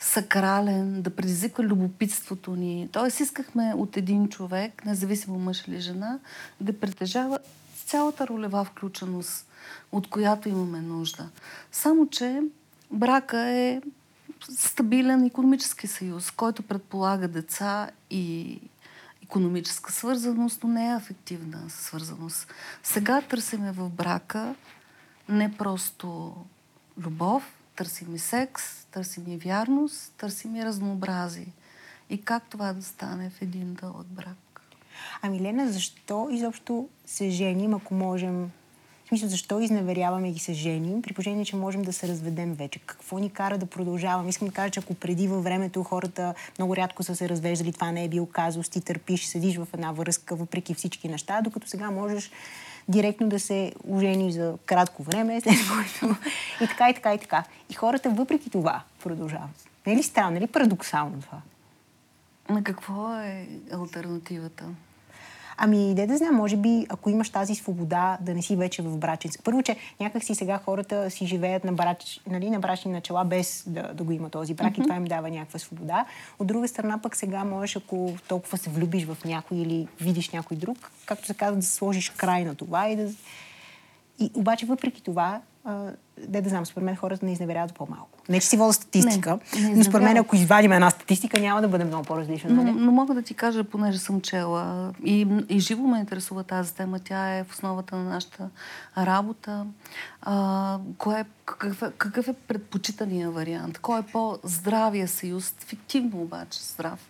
сакрален, 0.00 1.02
да 1.02 1.16
предизвиква 1.16 1.64
любопитството 1.64 2.56
ни. 2.56 2.88
Тоест 2.92 3.20
искахме 3.20 3.74
от 3.76 3.96
един 3.96 4.28
човек, 4.28 4.84
независимо 4.84 5.38
мъж 5.38 5.68
или 5.68 5.80
жена, 5.80 6.18
да 6.60 6.80
притежава 6.80 7.38
цялата 7.86 8.28
ролева 8.28 8.64
включеност, 8.64 9.46
от 9.92 10.10
която 10.10 10.48
имаме 10.48 10.80
нужда. 10.80 11.28
Само, 11.72 12.08
че 12.08 12.42
брака 12.90 13.38
е 13.38 13.80
стабилен 14.50 15.24
економически 15.24 15.86
съюз, 15.86 16.30
който 16.30 16.62
предполага 16.62 17.28
деца 17.28 17.90
и 18.10 18.58
економическа 19.32 19.92
свързаност, 19.92 20.64
но 20.64 20.70
не 20.70 20.88
е 20.88 20.94
афективна 20.94 21.70
свързаност. 21.70 22.54
Сега 22.82 23.20
търсиме 23.20 23.72
в 23.72 23.90
брака 23.90 24.54
не 25.28 25.56
просто 25.56 26.36
любов, 26.98 27.62
Търсим 27.76 28.14
и 28.14 28.18
секс, 28.18 28.84
търсим 28.84 29.24
и 29.28 29.38
вярност, 29.38 30.12
търсим 30.16 30.56
и 30.56 30.64
разнообразие. 30.64 31.46
И 32.10 32.22
как 32.22 32.42
това 32.50 32.72
да 32.72 32.82
стане 32.82 33.30
в 33.30 33.42
един 33.42 33.74
дълъг 33.74 34.06
брак? 34.06 34.62
Ами 35.22 35.40
Лена, 35.40 35.72
защо 35.72 36.28
изобщо 36.30 36.88
се 37.06 37.30
женим, 37.30 37.74
ако 37.74 37.94
можем... 37.94 38.50
Смисъл, 39.12 39.28
защо 39.28 39.60
изневеряваме 39.60 40.28
и 40.28 40.32
ги 40.32 40.38
се 40.38 40.52
женим, 40.52 41.02
при 41.02 41.12
положение, 41.12 41.44
че 41.44 41.56
можем 41.56 41.82
да 41.82 41.92
се 41.92 42.08
разведем 42.08 42.54
вече? 42.54 42.78
Какво 42.78 43.18
ни 43.18 43.30
кара 43.30 43.58
да 43.58 43.66
продължаваме? 43.66 44.28
Искам 44.28 44.48
да 44.48 44.54
кажа, 44.54 44.70
че 44.70 44.80
ако 44.80 44.94
преди 44.94 45.28
във 45.28 45.44
времето 45.44 45.82
хората 45.82 46.34
много 46.58 46.76
рядко 46.76 47.02
са 47.02 47.16
се 47.16 47.28
развеждали, 47.28 47.72
това 47.72 47.92
не 47.92 48.04
е 48.04 48.08
бил 48.08 48.26
казус, 48.26 48.68
ти 48.68 48.80
търпиш, 48.80 49.24
седиш 49.24 49.56
в 49.56 49.68
една 49.74 49.92
връзка, 49.92 50.36
въпреки 50.36 50.74
всички 50.74 51.08
неща, 51.08 51.40
докато 51.40 51.68
сега 51.68 51.90
можеш 51.90 52.30
директно 52.88 53.28
да 53.28 53.40
се 53.40 53.72
ожени 53.88 54.32
за 54.32 54.54
кратко 54.66 55.02
време, 55.02 55.40
след 55.40 55.54
което 55.68 56.16
и 56.64 56.66
така, 56.66 56.90
и 56.90 56.94
така, 56.94 57.14
и 57.14 57.18
така. 57.18 57.44
И 57.70 57.74
хората 57.74 58.10
въпреки 58.10 58.50
това 58.50 58.82
продължават. 59.02 59.68
Не 59.86 59.92
е 59.92 59.96
ли 59.96 60.02
странно, 60.02 60.30
нали 60.30 60.46
парадоксално 60.46 61.20
това? 61.20 61.40
На 62.48 62.64
какво 62.64 63.14
е 63.14 63.48
альтернативата? 63.72 64.64
Ами, 65.64 65.94
де 65.94 66.06
да 66.06 66.16
знам, 66.16 66.34
може 66.34 66.56
би, 66.56 66.86
ако 66.88 67.10
имаш 67.10 67.30
тази 67.30 67.54
свобода 67.54 68.18
да 68.20 68.34
не 68.34 68.42
си 68.42 68.56
вече 68.56 68.82
в 68.82 68.98
брачен. 68.98 69.30
Първо, 69.44 69.62
че 69.62 69.76
някак 70.00 70.24
си 70.24 70.34
сега 70.34 70.60
хората 70.64 71.10
си 71.10 71.26
живеят 71.26 71.64
на, 71.64 71.72
брач, 71.72 72.20
нали, 72.26 72.50
на 72.50 72.60
брачни 72.60 72.92
начала 72.92 73.24
без 73.24 73.64
да, 73.66 73.94
да 73.94 74.04
го 74.04 74.12
има 74.12 74.30
този 74.30 74.54
брак 74.54 74.72
mm-hmm. 74.72 74.80
и 74.80 74.82
това 74.82 74.96
им 74.96 75.04
дава 75.04 75.30
някаква 75.30 75.58
свобода. 75.58 76.04
От 76.38 76.46
друга 76.46 76.68
страна 76.68 76.98
пък 77.02 77.16
сега 77.16 77.44
можеш, 77.44 77.76
ако 77.76 78.14
толкова 78.28 78.58
се 78.58 78.70
влюбиш 78.70 79.04
в 79.04 79.16
някой 79.24 79.58
или 79.58 79.88
видиш 80.00 80.30
някой 80.30 80.56
друг, 80.56 80.90
както 81.06 81.26
се 81.26 81.34
казва, 81.34 81.56
да 81.56 81.66
сложиш 81.66 82.10
край 82.10 82.44
на 82.44 82.54
това 82.54 82.88
и 82.88 82.96
да... 82.96 83.08
И 84.18 84.30
обаче, 84.34 84.66
въпреки 84.66 85.02
това, 85.02 85.40
де 86.18 86.40
да 86.40 86.48
знам, 86.48 86.66
според 86.66 86.84
мен 86.84 86.96
хората 86.96 87.26
не 87.26 87.32
изневеряват 87.32 87.74
по-малко. 87.74 88.18
Не, 88.28 88.40
че 88.40 88.46
си 88.46 88.56
вода 88.56 88.72
статистика, 88.72 89.38
не, 89.54 89.68
не 89.68 89.76
но 89.76 89.84
според 89.84 90.04
мен, 90.04 90.16
ако 90.16 90.36
извадим 90.36 90.72
една 90.72 90.90
статистика, 90.90 91.40
няма 91.40 91.60
да 91.60 91.68
бъде 91.68 91.84
много 91.84 92.04
по-различна. 92.04 92.50
Но, 92.50 92.62
нали? 92.62 92.76
но 92.78 92.92
мога 92.92 93.14
да 93.14 93.22
ти 93.22 93.34
кажа, 93.34 93.64
понеже 93.64 93.98
съм 93.98 94.20
чела 94.20 94.92
и, 95.04 95.26
и 95.48 95.60
живо 95.60 95.82
ме 95.82 95.98
интересува 95.98 96.44
тази 96.44 96.74
тема, 96.74 96.98
тя 96.98 97.34
е 97.34 97.44
в 97.44 97.52
основата 97.52 97.96
на 97.96 98.04
нашата 98.04 98.48
работа. 98.98 99.66
А, 100.22 100.78
кое, 100.98 101.24
какъв, 101.44 101.82
е, 101.82 101.90
какъв 101.98 102.28
е 102.28 102.32
предпочитания 102.32 103.30
вариант? 103.30 103.78
Кой 103.78 104.00
е 104.00 104.02
по-здравия 104.02 105.08
съюз, 105.08 105.54
фиктивно 105.58 106.22
обаче 106.22 106.62
здрав, 106.62 107.08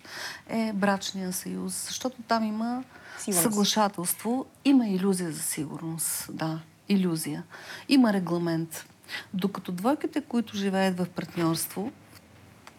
е 0.49 0.73
брачния 0.73 1.33
съюз, 1.33 1.85
защото 1.87 2.21
там 2.27 2.43
има 2.43 2.83
Сигурност. 3.17 3.43
съглашателство, 3.43 4.45
има 4.65 4.87
иллюзия 4.87 5.31
за 5.31 5.41
сигурност, 5.41 6.29
да 6.31 6.59
иллюзия. 6.89 7.43
Има 7.89 8.13
регламент. 8.13 8.85
Докато 9.33 9.71
двойките, 9.71 10.21
които 10.21 10.57
живеят 10.57 10.97
в 10.97 11.05
партньорство, 11.15 11.91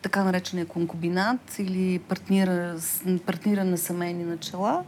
така 0.04 0.24
наречения 0.24 0.66
конкубинат 0.66 1.58
или 1.58 1.98
партнира, 1.98 2.76
партнира 3.26 3.64
на 3.64 3.78
семейни 3.78 4.24
начала, 4.24 4.84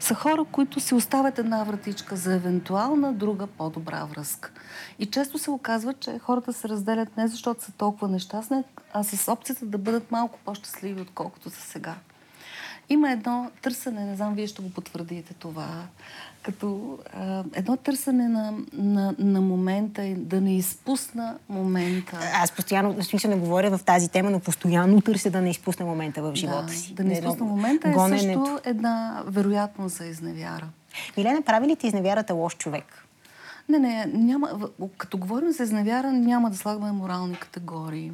са 0.00 0.14
хора, 0.14 0.44
които 0.52 0.80
си 0.80 0.94
оставят 0.94 1.38
една 1.38 1.64
вратичка 1.64 2.16
за 2.16 2.34
евентуална 2.34 3.12
друга 3.12 3.46
по-добра 3.46 4.04
връзка. 4.04 4.50
И 4.98 5.06
често 5.06 5.38
се 5.38 5.50
оказва, 5.50 5.94
че 5.94 6.18
хората 6.18 6.52
се 6.52 6.68
разделят 6.68 7.16
не 7.16 7.28
защото 7.28 7.64
са 7.64 7.72
толкова 7.72 8.08
нещастни, 8.08 8.64
а 8.92 9.04
с 9.04 9.32
опцията 9.32 9.66
да 9.66 9.78
бъдат 9.78 10.10
малко 10.10 10.38
по-щастливи, 10.44 11.00
отколкото 11.00 11.50
са 11.50 11.60
сега. 11.60 11.94
Има 12.88 13.12
едно 13.12 13.50
търсене, 13.62 14.04
не 14.04 14.16
знам, 14.16 14.34
вие 14.34 14.46
ще 14.46 14.62
го 14.62 14.70
потвърдите 14.70 15.34
това, 15.34 15.68
като 16.42 16.98
а, 17.14 17.44
едно 17.54 17.76
търсене 17.76 18.28
на, 18.28 18.54
на, 18.72 19.14
на 19.18 19.40
момента 19.40 20.04
и 20.04 20.14
да 20.14 20.40
не 20.40 20.56
изпусна 20.56 21.38
момента. 21.48 22.20
Аз 22.34 22.52
постоянно, 22.52 22.92
в 22.92 23.02
смисъл 23.02 23.30
не 23.30 23.36
говоря 23.36 23.78
в 23.78 23.84
тази 23.84 24.08
тема, 24.08 24.30
но 24.30 24.40
постоянно 24.40 25.00
търся 25.00 25.30
да 25.30 25.40
не 25.40 25.50
изпусна 25.50 25.86
момента 25.86 26.22
в 26.22 26.34
живота 26.34 26.66
да, 26.66 26.72
си. 26.72 26.94
Да 26.94 27.04
не 27.04 27.12
изпусна 27.12 27.46
момента 27.46 27.88
е 27.88 27.94
също 28.08 28.60
една 28.64 29.22
вероятност 29.26 29.96
за 29.96 30.06
изневяра. 30.06 30.68
Милена, 31.16 31.42
прави 31.42 31.66
ли 31.66 31.76
ти 31.76 31.86
изневярата 31.86 32.34
лош 32.34 32.56
човек? 32.56 33.04
Не, 33.68 33.78
не, 33.78 34.06
няма, 34.06 34.68
като 34.96 35.18
говорим 35.18 35.52
за 35.52 35.62
изневяра, 35.62 36.12
няма 36.12 36.50
да 36.50 36.56
слагаме 36.56 36.92
морални 36.92 37.36
категории. 37.36 38.12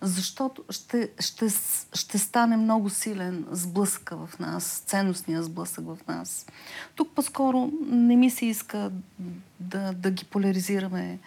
Защото 0.00 0.64
ще, 0.70 1.10
ще, 1.20 1.48
ще 1.94 2.18
стане 2.18 2.56
много 2.56 2.90
силен 2.90 3.46
сблъсъка 3.50 4.16
в 4.26 4.38
нас, 4.38 4.82
ценностния 4.86 5.42
сблъсък 5.42 5.84
в 5.84 5.98
нас. 6.08 6.46
Тук 6.94 7.14
по-скоро 7.14 7.70
не 7.90 8.16
ми 8.16 8.30
се 8.30 8.46
иска 8.46 8.90
да, 9.60 9.92
да 9.92 10.10
ги 10.10 10.24
поляризираме 10.24 11.18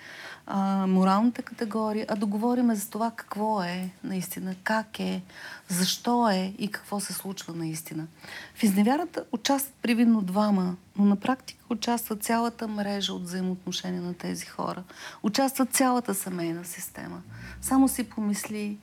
а, 0.48 0.88
моралната 0.88 1.42
категория, 1.42 2.06
а 2.10 2.16
да 2.16 2.26
говорим 2.26 2.76
за 2.76 2.90
това 2.90 3.12
какво 3.16 3.64
е 3.64 3.90
наистина, 4.04 4.56
как 4.64 5.00
е, 5.00 5.22
защо 5.68 6.30
е 6.30 6.54
и 6.58 6.68
какво 6.68 7.00
се 7.00 7.14
случва 7.14 7.54
наистина. 7.54 8.08
В 8.56 8.64
изневярата 8.64 9.24
участват 9.32 9.76
привидно 9.82 10.22
двама, 10.22 10.76
но 10.98 11.06
на 11.06 11.16
практика 11.16 11.64
участва 11.70 12.16
цялата 12.16 12.68
мрежа 12.68 13.14
от 13.14 13.24
взаимоотношения 13.24 14.02
на 14.02 14.14
тези 14.14 14.46
хора. 14.46 14.84
Участва 15.24 15.66
цялата 15.66 16.14
семейна 16.14 16.66
система. 16.66 17.22
Само 17.62 17.88
си 17.88 18.04
помисли, 18.04 18.78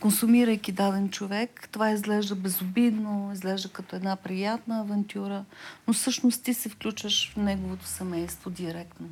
консумирайки 0.00 0.72
даден 0.72 1.10
човек, 1.10 1.68
това 1.72 1.90
изглежда 1.90 2.34
безобидно, 2.34 3.30
изглежда 3.32 3.68
като 3.68 3.96
една 3.96 4.16
приятна 4.16 4.80
авантюра, 4.80 5.44
но 5.86 5.94
всъщност 5.94 6.42
ти 6.42 6.54
се 6.54 6.68
включваш 6.68 7.32
в 7.32 7.36
неговото 7.36 7.86
семейство 7.86 8.50
директно. 8.50 9.08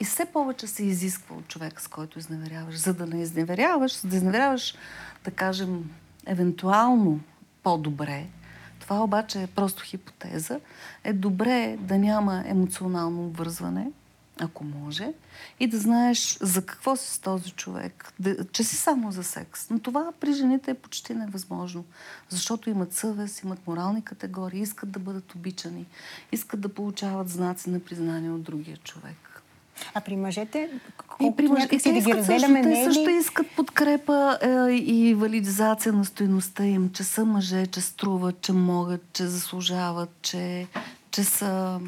И 0.00 0.04
все 0.04 0.26
повече 0.26 0.66
се 0.66 0.84
изисква 0.84 1.36
от 1.36 1.48
човека, 1.48 1.82
с 1.82 1.88
който 1.88 2.18
изневеряваш. 2.18 2.76
За 2.76 2.94
да 2.94 3.06
не 3.06 3.22
изневеряваш, 3.22 4.00
за 4.00 4.08
да 4.08 4.16
изневеряваш, 4.16 4.74
да 5.24 5.30
кажем, 5.30 5.90
евентуално 6.26 7.20
по-добре, 7.62 8.26
това 8.80 9.02
обаче 9.02 9.42
е 9.42 9.46
просто 9.46 9.82
хипотеза, 9.82 10.60
е 11.04 11.12
добре 11.12 11.76
да 11.80 11.98
няма 11.98 12.44
емоционално 12.46 13.24
обвързване, 13.24 13.90
ако 14.40 14.64
може, 14.64 15.12
и 15.60 15.66
да 15.66 15.78
знаеш 15.78 16.38
за 16.40 16.66
какво 16.66 16.96
си 16.96 17.14
с 17.14 17.18
този 17.18 17.50
човек, 17.50 18.12
да, 18.20 18.44
че 18.44 18.64
си 18.64 18.76
само 18.76 19.12
за 19.12 19.24
секс. 19.24 19.70
Но 19.70 19.78
това 19.78 20.12
при 20.20 20.32
жените 20.32 20.70
е 20.70 20.74
почти 20.74 21.14
невъзможно, 21.14 21.84
защото 22.28 22.70
имат 22.70 22.92
съвест, 22.92 23.42
имат 23.42 23.66
морални 23.66 24.04
категории, 24.04 24.60
искат 24.60 24.90
да 24.90 24.98
бъдат 24.98 25.34
обичани, 25.34 25.86
искат 26.32 26.60
да 26.60 26.68
получават 26.68 27.28
знаци 27.28 27.70
на 27.70 27.80
признание 27.80 28.30
от 28.30 28.42
другия 28.42 28.76
човек. 28.76 29.35
А 29.94 30.00
при 30.00 30.16
мъжете, 30.16 30.70
и 31.20 31.32
при 31.36 31.48
мъжете 31.48 31.92
да 31.92 32.00
ги 32.00 32.14
разделяме, 32.14 32.62
също, 32.62 32.68
не 32.68 32.82
е 32.82 32.84
също 32.84 33.10
искат 33.10 33.46
подкрепа 33.56 34.38
е, 34.42 34.72
и 34.72 35.14
валидизация 35.14 35.92
на 35.92 36.04
стоеността 36.04 36.64
им, 36.64 36.90
че 36.92 37.04
са 37.04 37.24
мъже, 37.24 37.66
че 37.66 37.80
струват, 37.80 38.40
че 38.40 38.52
могат, 38.52 39.02
че 39.12 39.26
заслужават, 39.26 40.10
че, 40.22 40.66
че 41.10 41.24
са 41.24 41.80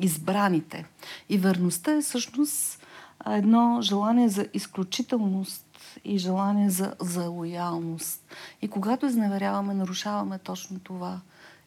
избраните. 0.00 0.84
И 1.28 1.38
верността 1.38 1.92
е 1.92 2.00
всъщност 2.00 2.86
едно 3.30 3.78
желание 3.82 4.28
за 4.28 4.46
изключителност 4.54 5.66
и 6.04 6.18
желание 6.18 6.70
за, 6.70 6.94
за 7.00 7.28
лоялност. 7.28 8.22
И 8.62 8.68
когато 8.68 9.06
изневеряваме, 9.06 9.74
нарушаваме 9.74 10.38
точно 10.38 10.78
това 10.78 11.20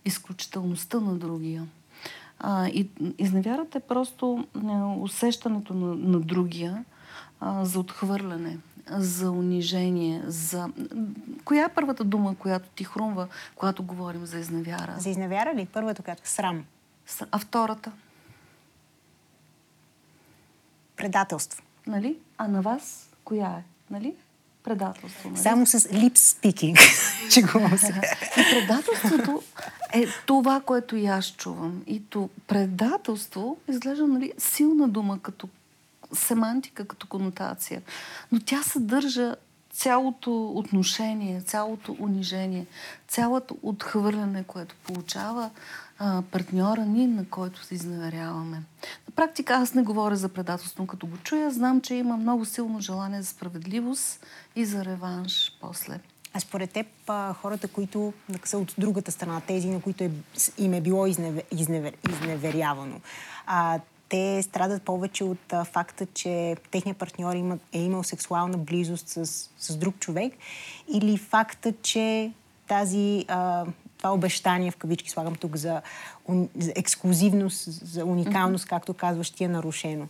изключителността 0.05 0.99
на 0.99 1.15
другия. 1.15 1.67
А, 2.39 2.67
и 2.67 2.89
изневярата 3.17 3.77
е 3.77 3.81
просто 3.81 4.47
усещането 5.01 5.73
на, 5.73 5.95
на 5.95 6.19
другия 6.19 6.85
а, 7.39 7.65
за 7.65 7.79
отхвърляне, 7.79 8.57
за 8.89 9.31
унижение, 9.31 10.23
за... 10.25 10.69
Коя 11.45 11.65
е 11.65 11.73
първата 11.73 12.03
дума, 12.03 12.35
която 12.35 12.69
ти 12.69 12.83
хрумва, 12.83 13.27
когато 13.55 13.83
говорим 13.83 14.25
за 14.25 14.39
изневяра? 14.39 14.95
За 14.97 15.09
изневяра 15.09 15.55
ли? 15.55 15.67
Първата, 15.73 16.03
която 16.03 16.29
срам. 16.29 16.65
А 17.31 17.39
втората? 17.39 17.91
Предателство. 20.95 21.63
Нали? 21.87 22.17
А 22.37 22.47
на 22.47 22.61
вас 22.61 23.09
коя 23.23 23.47
е? 23.47 23.63
Нали? 23.89 24.15
Предателство. 24.67 25.29
Нали? 25.29 25.41
Само 25.41 25.65
с 25.65 25.79
lip 25.79 26.17
speaking. 26.17 26.77
Чегувам 27.33 27.77
се. 27.77 28.01
И 28.37 28.43
предателството 28.51 29.43
е 29.93 30.05
това, 30.25 30.61
което 30.61 30.95
и 30.95 31.05
аз 31.05 31.25
чувам. 31.25 31.83
И 31.87 32.03
то 32.09 32.29
предателство 32.47 33.57
изглежда 33.69 34.07
нали, 34.07 34.33
силна 34.37 34.87
дума 34.87 35.19
като 35.21 35.47
семантика, 36.13 36.85
като 36.85 37.07
конотация. 37.07 37.81
Но 38.31 38.39
тя 38.39 38.63
съдържа 38.63 39.35
цялото 39.71 40.51
отношение, 40.51 41.41
цялото 41.41 41.95
унижение, 41.99 42.65
цялото 43.07 43.57
отхвърляне, 43.63 44.43
което 44.43 44.75
получава 44.83 45.49
а, 45.99 46.21
партньора 46.31 46.85
ни, 46.85 47.07
на 47.07 47.25
който 47.25 47.63
се 47.63 47.75
изневеряваме. 47.75 48.57
На 49.07 49.15
практика 49.15 49.53
аз 49.53 49.73
не 49.73 49.83
говоря 49.83 50.15
за 50.15 50.29
предателство, 50.29 50.87
като 50.87 51.07
го 51.07 51.17
чуя, 51.23 51.51
знам, 51.51 51.81
че 51.81 51.95
има 51.95 52.17
много 52.17 52.45
силно 52.45 52.79
желание 52.79 53.21
за 53.21 53.27
справедливост 53.27 54.25
и 54.55 54.65
за 54.65 54.85
реванш 54.85 55.57
после. 55.61 55.99
А 56.33 56.39
според 56.39 56.71
теб 56.71 56.87
хората, 57.33 57.67
които 57.67 58.13
са 58.45 58.57
от 58.57 58.75
другата 58.77 59.11
страна, 59.11 59.41
тези, 59.47 59.69
на 59.69 59.81
които 59.81 60.03
е, 60.03 60.11
им 60.57 60.73
е 60.73 60.81
било 60.81 61.07
изневер, 61.07 61.43
изневер, 61.51 61.93
изневерявано, 62.09 63.01
а, 63.45 63.79
те 64.09 64.43
страдат 64.43 64.83
повече 64.83 65.23
от 65.23 65.53
а, 65.53 65.65
факта, 65.65 66.05
че 66.13 66.55
техният 66.71 66.97
партньор 66.97 67.35
има, 67.35 67.57
е 67.73 67.81
имал 67.81 68.03
сексуална 68.03 68.57
близост 68.57 69.07
с, 69.07 69.25
с 69.57 69.77
друг 69.77 69.99
човек 69.99 70.33
или 70.93 71.17
факта, 71.17 71.73
че 71.81 72.31
тази, 72.67 73.25
а, 73.27 73.65
това 74.07 74.15
обещание, 74.15 74.71
в 74.71 74.77
кавички 74.77 75.09
слагам 75.09 75.35
тук, 75.35 75.55
за, 75.55 75.81
за 76.57 76.71
ексклюзивност, 76.75 77.63
за 77.87 78.05
уникалност, 78.05 78.65
mm-hmm. 78.65 78.69
както 78.69 78.93
казваш, 78.93 79.29
ти 79.29 79.43
е 79.43 79.47
нарушено. 79.47 80.07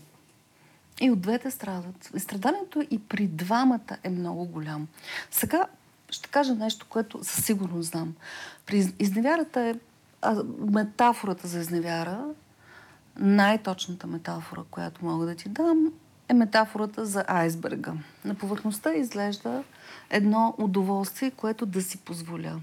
И 1.02 1.12
от 1.12 1.22
двете 1.22 1.52
страдат. 1.52 2.12
Страданието 2.18 2.84
и 2.92 3.00
при 3.00 3.28
двамата 3.28 3.98
е 4.04 4.10
много 4.10 4.46
голям. 4.46 4.88
Сега 5.32 5.68
ще 6.10 6.30
кажа 6.30 6.56
нещо, 6.56 6.86
което 6.90 7.24
със 7.24 7.46
сигурност 7.46 7.90
знам. 7.90 8.16
При 8.66 8.94
изневярата 9.00 9.62
е 9.62 9.76
а, 10.22 10.44
метафората 10.60 11.48
за 11.48 11.60
изневяра, 11.60 12.26
най-точната 13.20 14.08
метафора, 14.08 14.62
която 14.72 15.06
мога 15.06 15.26
да 15.26 15.36
ти 15.36 15.50
дам, 15.50 15.92
е 16.30 16.34
метафората 16.34 17.06
за 17.06 17.26
айсберга. 17.28 17.94
На 18.26 18.36
повърхността 18.36 18.94
изглежда 18.94 19.64
едно 20.10 20.56
удоволствие, 20.58 21.32
което 21.32 21.66
да 21.66 21.82
си 21.82 21.98
позволя. 21.98 22.60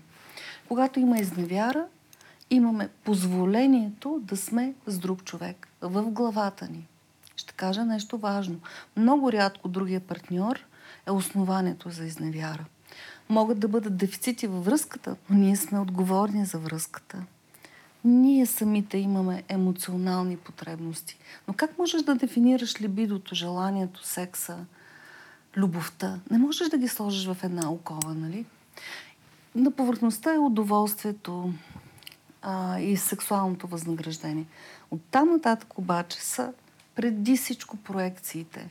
Когато 0.68 1.00
има 1.00 1.18
изневяра, 1.18 1.86
имаме 2.50 2.88
позволението 3.04 4.20
да 4.22 4.36
сме 4.36 4.74
с 4.86 4.98
друг 4.98 5.24
човек 5.24 5.68
в 5.80 6.02
главата 6.02 6.68
ни. 6.68 6.86
Ще 7.36 7.52
кажа 7.52 7.84
нещо 7.84 8.18
важно. 8.18 8.60
Много 8.96 9.32
рядко 9.32 9.68
другия 9.68 10.00
партньор 10.00 10.60
е 11.06 11.10
основанието 11.10 11.90
за 11.90 12.04
изневяра. 12.04 12.64
Могат 13.28 13.58
да 13.58 13.68
бъдат 13.68 13.96
дефицити 13.96 14.46
във 14.46 14.64
връзката, 14.64 15.16
но 15.30 15.38
ние 15.38 15.56
сме 15.56 15.80
отговорни 15.80 16.44
за 16.44 16.58
връзката. 16.58 17.24
Ние 18.04 18.46
самите 18.46 18.98
имаме 18.98 19.42
емоционални 19.48 20.36
потребности. 20.36 21.18
Но 21.48 21.54
как 21.54 21.78
можеш 21.78 22.02
да 22.02 22.14
дефинираш 22.14 22.80
либидото, 22.80 23.34
желанието, 23.34 24.06
секса, 24.06 24.58
любовта? 25.56 26.20
Не 26.30 26.38
можеш 26.38 26.68
да 26.68 26.78
ги 26.78 26.88
сложиш 26.88 27.26
в 27.26 27.36
една 27.42 27.70
окова, 27.70 28.14
нали? 28.14 28.44
На 29.54 29.70
повърхността 29.70 30.34
е 30.34 30.38
удоволствието 30.38 31.52
а, 32.42 32.78
и 32.78 32.96
сексуалното 32.96 33.66
възнаграждение. 33.66 34.46
От 34.90 35.00
там 35.10 35.30
нататък 35.30 35.78
обаче 35.78 36.20
са 36.20 36.52
преди 36.94 37.36
всичко 37.36 37.76
проекциите, 37.76 38.68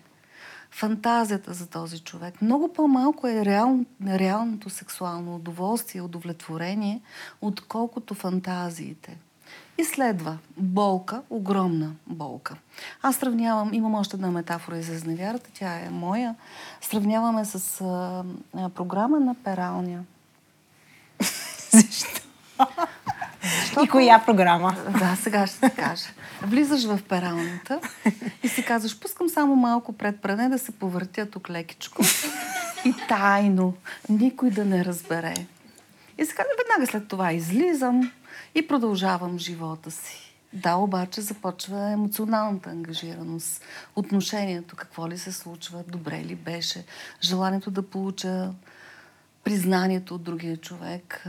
фантазията 0.72 1.54
за 1.54 1.68
този 1.68 2.00
човек. 2.00 2.42
Много 2.42 2.74
по-малко 2.74 3.28
е 3.28 3.46
реал, 3.46 3.80
реалното 4.08 4.70
сексуално 4.70 5.36
удоволствие, 5.36 6.02
удовлетворение, 6.02 7.02
отколкото 7.42 8.14
фантазиите. 8.14 9.18
И 9.78 9.84
следва 9.84 10.38
болка, 10.58 11.22
огромна 11.30 11.92
болка. 12.08 12.56
Аз 13.02 13.16
сравнявам, 13.16 13.74
имам 13.74 13.96
още 13.96 14.16
една 14.16 14.32
метафора 14.32 14.78
и 14.78 14.84
за 14.84 14.94
изневярата, 14.94 15.50
тя 15.54 15.80
е 15.80 15.90
моя. 15.90 16.36
Сравняваме 16.82 17.46
с 17.46 17.82
а, 17.82 18.24
а, 18.54 18.70
програма 18.70 19.20
на 19.20 19.36
пералня. 19.36 20.04
Защо? 22.58 22.84
Защото... 23.62 23.86
И 23.86 23.88
коя 23.88 24.24
програма? 24.26 24.76
Да, 25.00 25.16
сега 25.16 25.48
ще 25.48 25.70
ти 25.70 25.76
кажа. 25.76 26.06
Влизаш 26.42 26.86
в 26.86 27.00
пералнята 27.10 27.80
и 28.44 28.48
си 28.48 28.66
казваш, 28.66 29.00
пускам 29.00 29.30
само 29.30 29.56
малко 29.56 29.94
пред 29.94 30.22
пране 30.22 30.50
да 30.50 30.60
се 30.60 30.72
повъртя 30.72 31.26
тук 31.26 31.50
лекичко. 31.50 32.04
И 32.86 32.94
тайно, 33.08 33.74
никой 34.10 34.50
да 34.50 34.66
не 34.66 34.86
разбере. 34.86 35.34
И 36.18 36.26
сега 36.26 36.44
веднага 36.58 36.92
след 36.92 37.08
това 37.08 37.34
излизам 37.34 38.12
и 38.56 38.68
продължавам 38.68 39.40
живота 39.40 39.92
си. 39.92 40.36
Да, 40.54 40.76
обаче 40.76 41.22
започва 41.22 41.90
емоционалната 41.90 42.70
ангажираност, 42.70 43.64
отношението, 43.96 44.76
какво 44.76 45.10
ли 45.10 45.18
се 45.18 45.32
случва, 45.32 45.84
добре 45.88 46.24
ли 46.24 46.36
беше, 46.36 46.86
желанието 47.22 47.72
да 47.72 47.90
получа 47.90 48.52
признанието 49.44 50.16
от 50.16 50.24
другия 50.24 50.58
човек. 50.58 51.26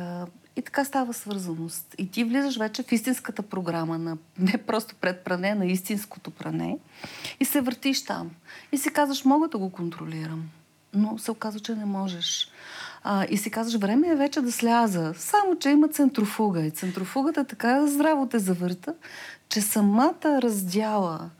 И 0.56 0.62
така 0.62 0.84
става 0.84 1.12
свързаност. 1.14 1.94
И 1.98 2.10
ти 2.10 2.24
влизаш 2.24 2.56
вече 2.56 2.82
в 2.82 2.92
истинската 2.92 3.42
програма 3.42 3.98
на 3.98 4.16
не 4.38 4.58
просто 4.58 4.94
пред 4.94 5.24
пране, 5.24 5.54
на 5.54 5.66
истинското 5.66 6.30
пране 6.30 6.78
и 7.40 7.44
се 7.44 7.60
въртиш 7.60 8.04
там. 8.04 8.30
И 8.72 8.78
си 8.78 8.92
казваш, 8.92 9.24
мога 9.24 9.48
да 9.48 9.58
го 9.58 9.70
контролирам. 9.72 10.50
Но 10.94 11.18
се 11.18 11.30
оказва, 11.30 11.60
че 11.60 11.74
не 11.74 11.84
можеш. 11.84 12.48
А, 13.02 13.26
и 13.30 13.36
си 13.36 13.50
казваш, 13.50 13.80
време 13.80 14.08
е 14.08 14.16
вече 14.16 14.40
да 14.40 14.52
сляза. 14.52 15.14
Само, 15.18 15.58
че 15.58 15.70
има 15.70 15.88
центрофуга. 15.88 16.60
И 16.60 16.70
центрофугата 16.70 17.44
така 17.44 17.86
здраво 17.86 18.28
те 18.28 18.38
завърта, 18.38 18.94
че 19.48 19.60
самата 19.60 20.42
раздяла 20.42 21.30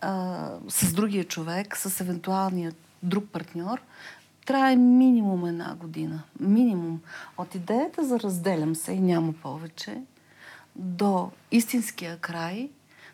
а, 0.00 0.50
с 0.68 0.92
другия 0.92 1.24
човек, 1.24 1.76
с 1.76 2.00
евентуалния 2.00 2.72
друг 3.02 3.24
партньор, 3.32 3.80
трае 4.48 4.76
минимум 4.76 5.46
една 5.46 5.74
година. 5.74 6.22
Минимум. 6.40 7.00
От 7.38 7.54
идеята 7.54 8.04
за 8.04 8.20
разделям 8.20 8.74
се 8.74 8.92
и 8.92 9.00
няма 9.00 9.32
повече, 9.32 10.02
до 10.76 11.30
истинския 11.50 12.16
край, 12.16 12.70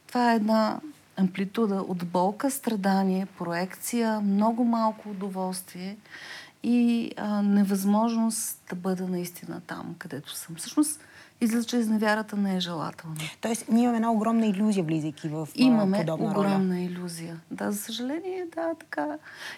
това 0.07 0.33
е 0.33 0.37
една 0.37 0.81
амплитуда 1.17 1.75
от 1.75 2.07
болка, 2.07 2.51
страдание, 2.51 3.27
проекция, 3.27 4.21
много 4.21 4.65
малко 4.65 5.09
удоволствие 5.09 5.97
и 6.63 7.13
а, 7.17 7.43
невъзможност 7.43 8.61
да 8.71 8.77
бъда 8.77 9.09
наистина 9.09 9.61
там, 9.67 9.95
където 9.99 10.35
съм. 10.35 10.57
Всъщност, 10.57 11.01
излиза, 11.45 11.65
че 11.65 11.77
изневярата 11.77 12.37
не 12.37 12.57
е 12.57 12.61
желателна. 12.61 13.17
Тоест, 13.41 13.65
ние 13.69 13.83
имаме 13.83 13.97
една 13.97 14.13
огромна 14.13 14.47
иллюзия, 14.47 14.85
влизайки 14.85 15.29
в 15.29 15.49
Имаме 15.55 15.99
подобна 15.99 16.31
огромна 16.31 16.75
роля. 16.75 16.83
иллюзия. 16.83 17.41
Да, 17.51 17.73
за 17.73 17.79
съжаление, 17.79 18.47
да, 18.55 18.75
така. 18.81 19.07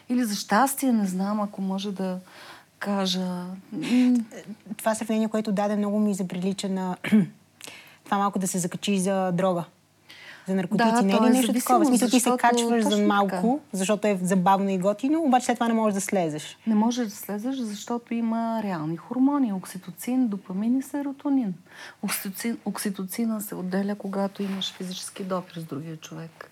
Или 0.08 0.24
за 0.24 0.34
щастие, 0.34 0.92
не 0.92 1.06
знам, 1.06 1.40
ако 1.40 1.62
може 1.62 1.92
да 1.92 2.18
кажа. 2.78 3.44
Това 4.76 4.94
сравнение, 4.94 5.28
което 5.28 5.52
даде 5.52 5.76
много 5.76 5.98
ми 5.98 6.14
заприлича 6.14 6.68
на 6.68 6.96
това 8.04 8.18
малко 8.18 8.38
да 8.38 8.46
се 8.48 8.58
закачи 8.58 8.98
за 8.98 9.32
дрога. 9.32 9.64
За 10.48 10.54
наркотици. 10.54 10.90
Да, 10.90 11.02
не 11.02 11.12
е 11.12 11.20
ли 11.20 11.26
е 11.26 11.30
нещо 11.30 11.52
такова? 11.52 11.84
Смисъл 11.84 12.08
ти 12.08 12.20
се 12.20 12.30
качваш 12.38 12.84
за 12.84 13.02
малко, 13.02 13.60
защото 13.72 14.08
е 14.08 14.18
забавно 14.22 14.70
и 14.70 14.78
готино, 14.78 15.22
обаче 15.22 15.46
след 15.46 15.56
това 15.56 15.68
не 15.68 15.74
можеш 15.74 15.94
да 15.94 16.00
слезеш. 16.00 16.58
Не 16.66 16.74
можеш 16.74 17.06
да 17.06 17.14
слезеш, 17.14 17.56
защото 17.56 18.14
има 18.14 18.60
реални 18.62 18.96
хормони. 18.96 19.52
Окситоцин, 19.52 20.28
допамин 20.28 20.78
и 20.78 20.82
серотонин. 20.82 21.54
Окситоцин, 22.02 22.58
окситоцина 22.64 23.40
се 23.40 23.54
отделя, 23.54 23.94
когато 23.94 24.42
имаш 24.42 24.72
физически 24.72 25.24
допир 25.24 25.60
с 25.60 25.64
другия 25.64 25.96
човек. 25.96 26.50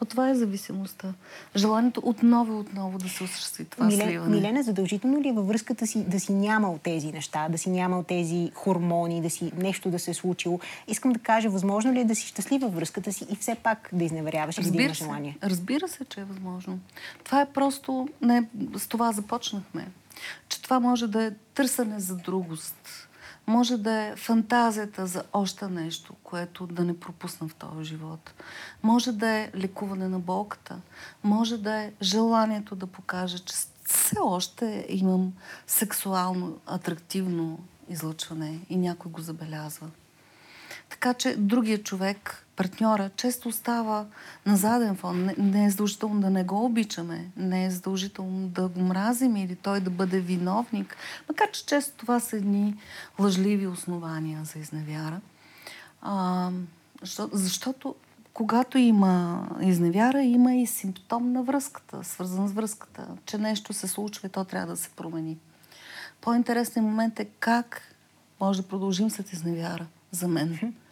А 0.00 0.04
това 0.04 0.30
е 0.30 0.34
зависимостта. 0.34 1.14
Желанието 1.56 2.02
отново 2.04 2.58
отново 2.58 2.98
да 2.98 3.08
се 3.08 3.24
осъществи 3.24 3.64
това 3.64 3.86
Милен, 3.86 4.08
сливане. 4.08 4.36
Милена, 4.36 4.62
задължително 4.62 5.22
ли 5.22 5.28
е 5.28 5.32
във 5.32 5.46
връзката 5.46 5.86
си 5.86 6.04
да 6.04 6.20
си 6.20 6.32
нямал 6.32 6.78
тези 6.82 7.12
неща, 7.12 7.48
да 7.48 7.58
си 7.58 7.70
нямал 7.70 8.02
тези 8.02 8.50
хормони, 8.54 9.22
да 9.22 9.30
си 9.30 9.52
нещо 9.56 9.90
да 9.90 9.98
се 9.98 10.10
е 10.10 10.14
случило? 10.14 10.60
Искам 10.88 11.12
да 11.12 11.18
кажа, 11.18 11.50
възможно 11.50 11.92
ли 11.92 12.00
е 12.00 12.04
да 12.04 12.14
си 12.14 12.26
щастлива 12.26 12.68
връзката 12.68 13.12
си 13.12 13.26
и 13.30 13.36
все 13.36 13.54
пак 13.54 13.88
да 13.92 14.04
изневеряваш 14.04 14.58
или 14.58 14.70
да 14.70 14.82
имаш 14.82 14.98
желание? 14.98 15.38
Разбира 15.42 15.88
се, 15.88 16.04
че 16.04 16.20
е 16.20 16.24
възможно. 16.24 16.78
Това 17.24 17.40
е 17.40 17.52
просто... 17.52 18.08
Не, 18.22 18.48
с 18.76 18.88
това 18.88 19.12
започнахме. 19.12 19.88
Че 20.48 20.62
това 20.62 20.80
може 20.80 21.06
да 21.06 21.24
е 21.24 21.30
търсене 21.54 22.00
за 22.00 22.16
другост. 22.16 23.07
Може 23.48 23.76
да 23.76 23.92
е 23.92 24.16
фантазията 24.16 25.06
за 25.06 25.24
още 25.32 25.68
нещо, 25.68 26.14
което 26.22 26.66
да 26.66 26.84
не 26.84 27.00
пропусна 27.00 27.48
в 27.48 27.54
този 27.54 27.84
живот. 27.84 28.34
Може 28.82 29.12
да 29.12 29.28
е 29.28 29.50
лекуване 29.54 30.08
на 30.08 30.18
болката. 30.18 30.80
Може 31.24 31.58
да 31.58 31.74
е 31.74 31.92
желанието 32.02 32.76
да 32.76 32.86
покажа, 32.86 33.38
че 33.38 33.54
все 33.84 34.16
още 34.22 34.86
имам 34.88 35.32
сексуално 35.66 36.58
атрактивно 36.66 37.58
излъчване 37.88 38.58
и 38.70 38.76
някой 38.76 39.12
го 39.12 39.20
забелязва. 39.20 39.90
Така 40.88 41.14
че 41.14 41.36
другия 41.36 41.82
човек, 41.82 42.46
партньора, 42.58 43.10
често 43.16 43.48
остава 43.48 44.06
на 44.46 44.56
заден 44.56 44.96
фон. 44.96 45.24
Не, 45.24 45.34
не 45.38 45.64
е 45.64 45.70
задължително 45.70 46.20
да 46.20 46.30
не 46.30 46.44
го 46.44 46.64
обичаме, 46.64 47.30
не 47.36 47.64
е 47.64 47.70
задължително 47.70 48.48
да 48.48 48.68
го 48.68 48.80
мразим 48.80 49.36
или 49.36 49.56
той 49.56 49.80
да 49.80 49.90
бъде 49.90 50.20
виновник. 50.20 50.96
Макар 51.28 51.50
че 51.50 51.66
често 51.66 51.96
това 51.96 52.20
са 52.20 52.36
едни 52.36 52.76
лъжливи 53.18 53.66
основания 53.66 54.44
за 54.44 54.58
изневяра. 54.58 55.20
А, 56.02 56.50
защо, 57.02 57.30
защото 57.32 57.94
когато 58.32 58.78
има 58.78 59.46
изневяра, 59.60 60.22
има 60.22 60.54
и 60.54 60.66
симптом 60.66 61.32
на 61.32 61.42
връзката, 61.42 62.04
свързан 62.04 62.48
с 62.48 62.52
връзката, 62.52 63.08
че 63.26 63.38
нещо 63.38 63.72
се 63.72 63.88
случва 63.88 64.26
и 64.26 64.30
то 64.30 64.44
трябва 64.44 64.66
да 64.66 64.76
се 64.76 64.88
промени. 64.88 65.38
По-интересният 66.20 66.86
момент 66.86 67.20
е 67.20 67.24
как 67.24 67.94
може 68.40 68.62
да 68.62 68.68
продължим 68.68 69.10
след 69.10 69.32
изневяра 69.32 69.86
за 70.10 70.28
мен. 70.28 70.74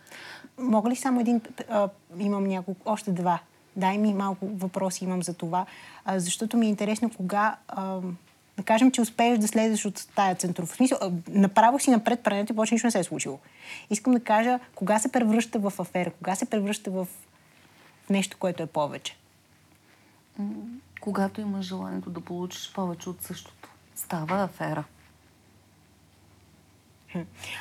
Мога 0.58 0.90
ли 0.90 0.96
само 0.96 1.20
един... 1.20 1.40
А, 1.68 1.88
имам 2.18 2.44
няколко... 2.44 2.90
Още 2.90 3.12
два. 3.12 3.38
Дай 3.76 3.98
ми 3.98 4.14
малко 4.14 4.46
въпроси 4.46 5.04
имам 5.04 5.22
за 5.22 5.34
това. 5.34 5.66
А, 6.04 6.20
защото 6.20 6.56
ми 6.56 6.66
е 6.66 6.68
интересно 6.68 7.10
кога... 7.16 7.56
А, 7.68 8.00
да 8.56 8.62
кажем, 8.62 8.90
че 8.90 9.00
успееш 9.00 9.38
да 9.38 9.48
слезеш 9.48 9.86
от 9.86 10.08
тая 10.14 10.34
центров. 10.34 10.68
В 10.68 10.76
смисъл, 10.76 10.98
направо 11.28 11.78
си 11.78 11.90
напред 11.90 12.20
прането 12.20 12.52
и 12.52 12.56
почти 12.56 12.74
нищо 12.74 12.86
не 12.86 12.90
се 12.90 12.98
е 12.98 13.04
случило. 13.04 13.38
Искам 13.90 14.12
да 14.12 14.20
кажа, 14.20 14.58
кога 14.74 14.98
се 14.98 15.12
превръща 15.12 15.58
в 15.58 15.72
афера, 15.78 16.10
кога 16.10 16.34
се 16.34 16.50
превръща 16.50 16.90
в, 16.90 17.08
нещо, 18.10 18.36
което 18.38 18.62
е 18.62 18.66
повече. 18.66 19.16
Когато 21.00 21.40
имаш 21.40 21.66
желанието 21.66 22.10
да 22.10 22.20
получиш 22.20 22.72
повече 22.72 23.10
от 23.10 23.22
същото, 23.22 23.68
става 23.94 24.42
афера. 24.42 24.84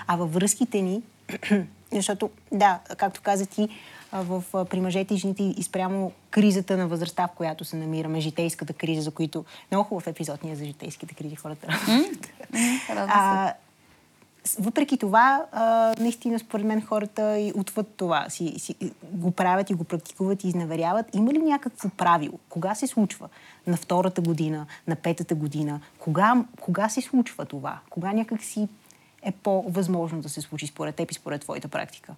А 0.08 0.16
във 0.16 0.34
връзките 0.34 0.82
ни, 0.82 1.02
защото, 1.92 2.30
да, 2.52 2.80
както 2.98 3.22
каза 3.22 3.46
ти, 3.46 3.70
в, 4.14 4.44
при 4.70 4.82
мъжете 4.82 5.14
и 5.14 5.18
жените 5.18 5.44
и 5.44 5.64
спрямо 5.64 6.12
кризата 6.32 6.78
на 6.78 6.88
възрастта, 6.88 7.28
в 7.28 7.36
която 7.36 7.66
се 7.66 7.76
намираме, 7.76 8.20
житейската 8.20 8.74
криза, 8.74 9.02
за 9.02 9.12
които... 9.12 9.46
Много 9.72 9.84
хубав 9.84 10.08
епизод 10.08 10.44
ни 10.44 10.52
е 10.52 10.56
за 10.56 10.66
житейските 10.66 11.16
кризи, 11.16 11.36
хората. 11.36 11.68
С- 14.44 14.56
въпреки 14.60 14.98
това, 14.98 15.46
а, 15.52 15.94
наистина, 16.00 16.40
според 16.40 16.66
мен, 16.66 16.82
хората 16.82 17.40
и 17.40 17.54
отвъд 17.56 17.88
това 17.98 18.30
си, 18.30 18.54
си, 18.58 18.76
го 19.04 19.32
правят 19.32 19.70
и 19.70 19.74
го 19.74 19.84
практикуват 19.84 20.44
и 20.44 20.48
изневеряват. 20.48 21.16
Има 21.16 21.34
ли 21.34 21.38
някакво 21.40 21.90
правило? 21.90 22.40
Кога 22.50 22.76
се 22.76 22.88
случва? 22.88 23.30
На 23.68 23.78
втората 23.78 24.22
година, 24.22 24.66
на 24.88 24.96
петата 24.96 25.36
година? 25.36 25.80
Кога, 26.00 26.36
кога 26.62 26.90
се 26.90 27.02
случва 27.02 27.46
това? 27.46 27.80
Кога 27.90 28.14
някак 28.14 28.44
си 28.44 28.68
е 29.26 29.32
по-възможно 29.32 30.22
да 30.22 30.30
се 30.30 30.42
случи 30.42 30.68
според 30.68 30.96
теб 30.96 31.12
и 31.12 31.14
според 31.14 31.42
твоята 31.42 31.68
практика? 31.68 32.16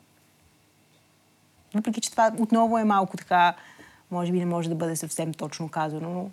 Въпреки, 1.74 2.02
че 2.02 2.12
това 2.12 2.32
отново 2.40 2.78
е 2.78 2.84
малко 2.84 3.18
така, 3.18 3.56
може 4.12 4.32
би 4.32 4.40
не 4.40 4.46
може 4.46 4.70
да 4.70 4.76
бъде 4.76 4.96
съвсем 4.96 5.34
точно 5.34 5.70
казано, 5.70 6.10
но 6.10 6.32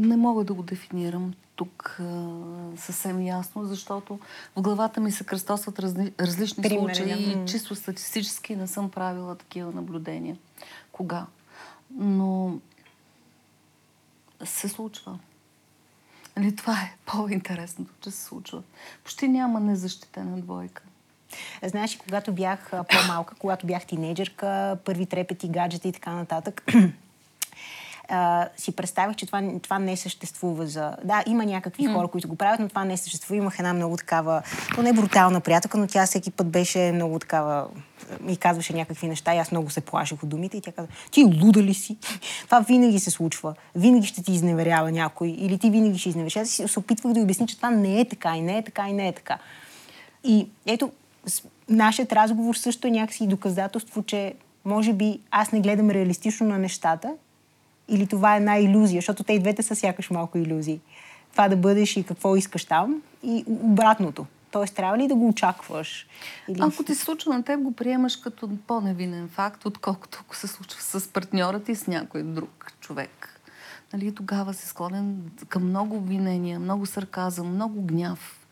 Не 0.00 0.16
мога 0.16 0.44
да 0.44 0.54
го 0.54 0.62
дефинирам 0.62 1.34
тук 1.56 1.96
а, 2.00 2.36
съвсем 2.76 3.22
ясно, 3.22 3.64
защото 3.64 4.18
в 4.56 4.62
главата 4.62 5.00
ми 5.00 5.12
се 5.12 5.24
кръстосват 5.24 5.78
разли, 5.78 6.12
различни 6.20 6.62
Примери, 6.62 6.94
случаи 6.94 7.32
и 7.32 7.46
чисто 7.46 7.74
статистически 7.74 8.56
не 8.56 8.66
съм 8.66 8.90
правила 8.90 9.34
такива 9.34 9.72
наблюдения. 9.72 10.36
Кога? 10.92 11.26
Но 11.90 12.58
се 14.44 14.68
случва. 14.68 15.18
Нали, 16.38 16.56
това 16.56 16.72
е 16.72 16.94
по-интересното, 17.06 17.92
че 18.00 18.10
се 18.10 18.24
случва. 18.24 18.62
Почти 19.04 19.28
няма 19.28 19.60
незащитена 19.60 20.40
двойка. 20.40 20.82
Знаеш, 21.62 21.96
когато 21.96 22.32
бях 22.32 22.70
по-малка, 22.70 23.34
когато 23.38 23.66
бях 23.66 23.86
тинейджърка, 23.86 24.78
първи 24.84 25.06
трепети, 25.06 25.48
гаджета 25.48 25.88
и 25.88 25.92
така 25.92 26.14
нататък, 26.14 26.62
а, 28.08 28.48
си 28.56 28.72
представих, 28.72 29.16
че 29.16 29.26
това, 29.26 29.42
това 29.62 29.78
не 29.78 29.96
съществува 29.96 30.66
за... 30.66 30.96
Да, 31.04 31.22
има 31.26 31.44
някакви 31.44 31.84
mm. 31.84 31.94
хора, 31.94 32.08
които 32.08 32.28
го 32.28 32.36
правят, 32.36 32.60
но 32.60 32.68
това 32.68 32.84
не 32.84 32.96
съществува. 32.96 33.36
Имах 33.36 33.58
една 33.58 33.74
много 33.74 33.96
такава, 33.96 34.42
поне 34.74 34.92
брутална 34.92 35.40
приятелка, 35.40 35.78
но 35.78 35.86
тя 35.86 36.06
всеки 36.06 36.30
път 36.30 36.46
беше 36.46 36.92
много 36.92 37.18
такава 37.18 37.66
ми 38.20 38.36
казваше 38.36 38.72
някакви 38.72 39.08
неща 39.08 39.34
и 39.34 39.38
аз 39.38 39.50
много 39.50 39.70
се 39.70 39.80
плаших 39.80 40.22
от 40.22 40.28
думите 40.28 40.56
и 40.56 40.60
тя 40.60 40.72
каза, 40.72 40.88
ти 41.10 41.24
луда 41.24 41.62
ли 41.62 41.74
си? 41.74 41.96
Това 42.44 42.60
винаги 42.60 43.00
се 43.00 43.10
случва. 43.10 43.54
Винаги 43.74 44.06
ще 44.06 44.22
ти 44.22 44.32
изневерява 44.32 44.92
някой 44.92 45.28
или 45.28 45.58
ти 45.58 45.70
винаги 45.70 45.98
ще 45.98 46.08
изневеряш. 46.08 46.36
Аз 46.36 46.48
се 46.48 46.78
опитвах 46.78 47.12
да 47.12 47.20
обясня, 47.20 47.46
че 47.46 47.56
това 47.56 47.70
не 47.70 48.00
е 48.00 48.08
така 48.08 48.36
и 48.36 48.40
не 48.40 48.58
е 48.58 48.64
така 48.64 48.88
и 48.88 48.92
не 48.92 49.08
е 49.08 49.12
така. 49.12 49.38
И 50.24 50.48
ето, 50.66 50.90
нашият 51.68 52.12
разговор 52.12 52.54
също 52.54 52.88
е 52.88 52.90
някакси 52.90 53.26
доказателство, 53.26 54.02
че 54.02 54.34
може 54.64 54.92
би 54.92 55.20
аз 55.30 55.52
не 55.52 55.60
гледам 55.60 55.90
реалистично 55.90 56.46
на 56.46 56.58
нещата 56.58 57.14
или 57.88 58.06
това 58.06 58.34
е 58.34 58.36
една 58.36 58.58
иллюзия, 58.58 58.98
защото 58.98 59.24
те 59.24 59.32
и 59.32 59.38
двете 59.38 59.62
са 59.62 59.76
сякаш 59.76 60.10
малко 60.10 60.38
иллюзии. 60.38 60.80
Това 61.32 61.48
да 61.48 61.56
бъдеш 61.56 61.96
и 61.96 62.02
какво 62.02 62.36
искаш 62.36 62.64
там 62.64 63.02
и 63.22 63.44
обратното. 63.46 64.26
Тоест, 64.50 64.74
трябва 64.74 64.98
ли 64.98 65.08
да 65.08 65.14
го 65.14 65.28
очакваш? 65.28 66.06
Или... 66.48 66.58
Ако 66.60 66.84
ти 66.84 66.94
се 66.94 67.04
случва 67.04 67.34
на 67.34 67.42
теб, 67.42 67.60
го 67.60 67.72
приемаш 67.72 68.16
като 68.16 68.50
по-невинен 68.66 69.28
факт, 69.28 69.66
отколкото 69.66 70.18
ако 70.22 70.36
се 70.36 70.46
случва 70.46 70.82
с 70.82 71.08
партньора 71.08 71.60
ти 71.60 71.74
с 71.74 71.86
някой 71.86 72.22
друг 72.22 72.72
човек. 72.80 73.40
Нали, 73.92 74.14
тогава 74.14 74.54
си 74.54 74.66
склонен 74.66 75.30
към 75.48 75.68
много 75.68 75.96
обвинения, 75.96 76.60
много 76.60 76.86
сарказъм, 76.86 77.54
много 77.54 77.82
гняв 77.82 78.46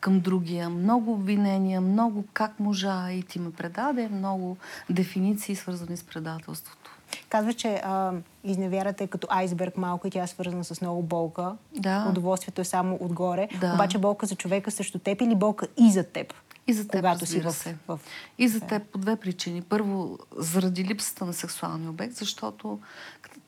към 0.00 0.20
другия, 0.20 0.70
много 0.70 1.12
обвинения, 1.12 1.80
много 1.80 2.24
как 2.32 2.60
можа 2.60 3.12
и 3.12 3.22
ти 3.22 3.38
ме 3.38 3.52
предаде, 3.52 4.08
много 4.08 4.56
дефиниции 4.90 5.56
свързани 5.56 5.96
с 5.96 6.04
предателството. 6.04 6.83
Казва, 7.28 7.52
че 7.52 7.80
а, 7.84 8.12
изневярата 8.44 9.04
е 9.04 9.06
като 9.06 9.26
айсберг 9.30 9.76
малко 9.76 10.06
и 10.06 10.10
тя 10.10 10.22
е 10.22 10.26
свързана 10.26 10.64
с 10.64 10.80
много 10.80 11.02
болка. 11.02 11.56
Да. 11.76 12.06
Удоволствието 12.10 12.60
е 12.60 12.64
само 12.64 12.98
отгоре. 13.00 13.48
Да. 13.60 13.74
Обаче 13.74 13.98
болка 13.98 14.26
за 14.26 14.34
човека 14.34 14.70
срещу 14.70 14.98
теб 14.98 15.20
или 15.20 15.34
болка 15.34 15.66
и 15.76 15.92
за 15.92 16.04
теб. 16.04 16.34
И 16.66 16.72
за 16.72 16.88
теб, 16.88 17.00
когато 17.00 17.26
си 17.26 17.40
в, 17.40 17.52
се. 17.52 17.76
в... 17.88 18.00
И 18.38 18.48
за 18.48 18.60
теб 18.60 18.82
по 18.92 18.98
две 18.98 19.16
причини. 19.16 19.62
Първо, 19.62 20.18
заради 20.36 20.84
липсата 20.84 21.24
на 21.24 21.32
сексуалния 21.32 21.90
обект, 21.90 22.14
защото 22.14 22.78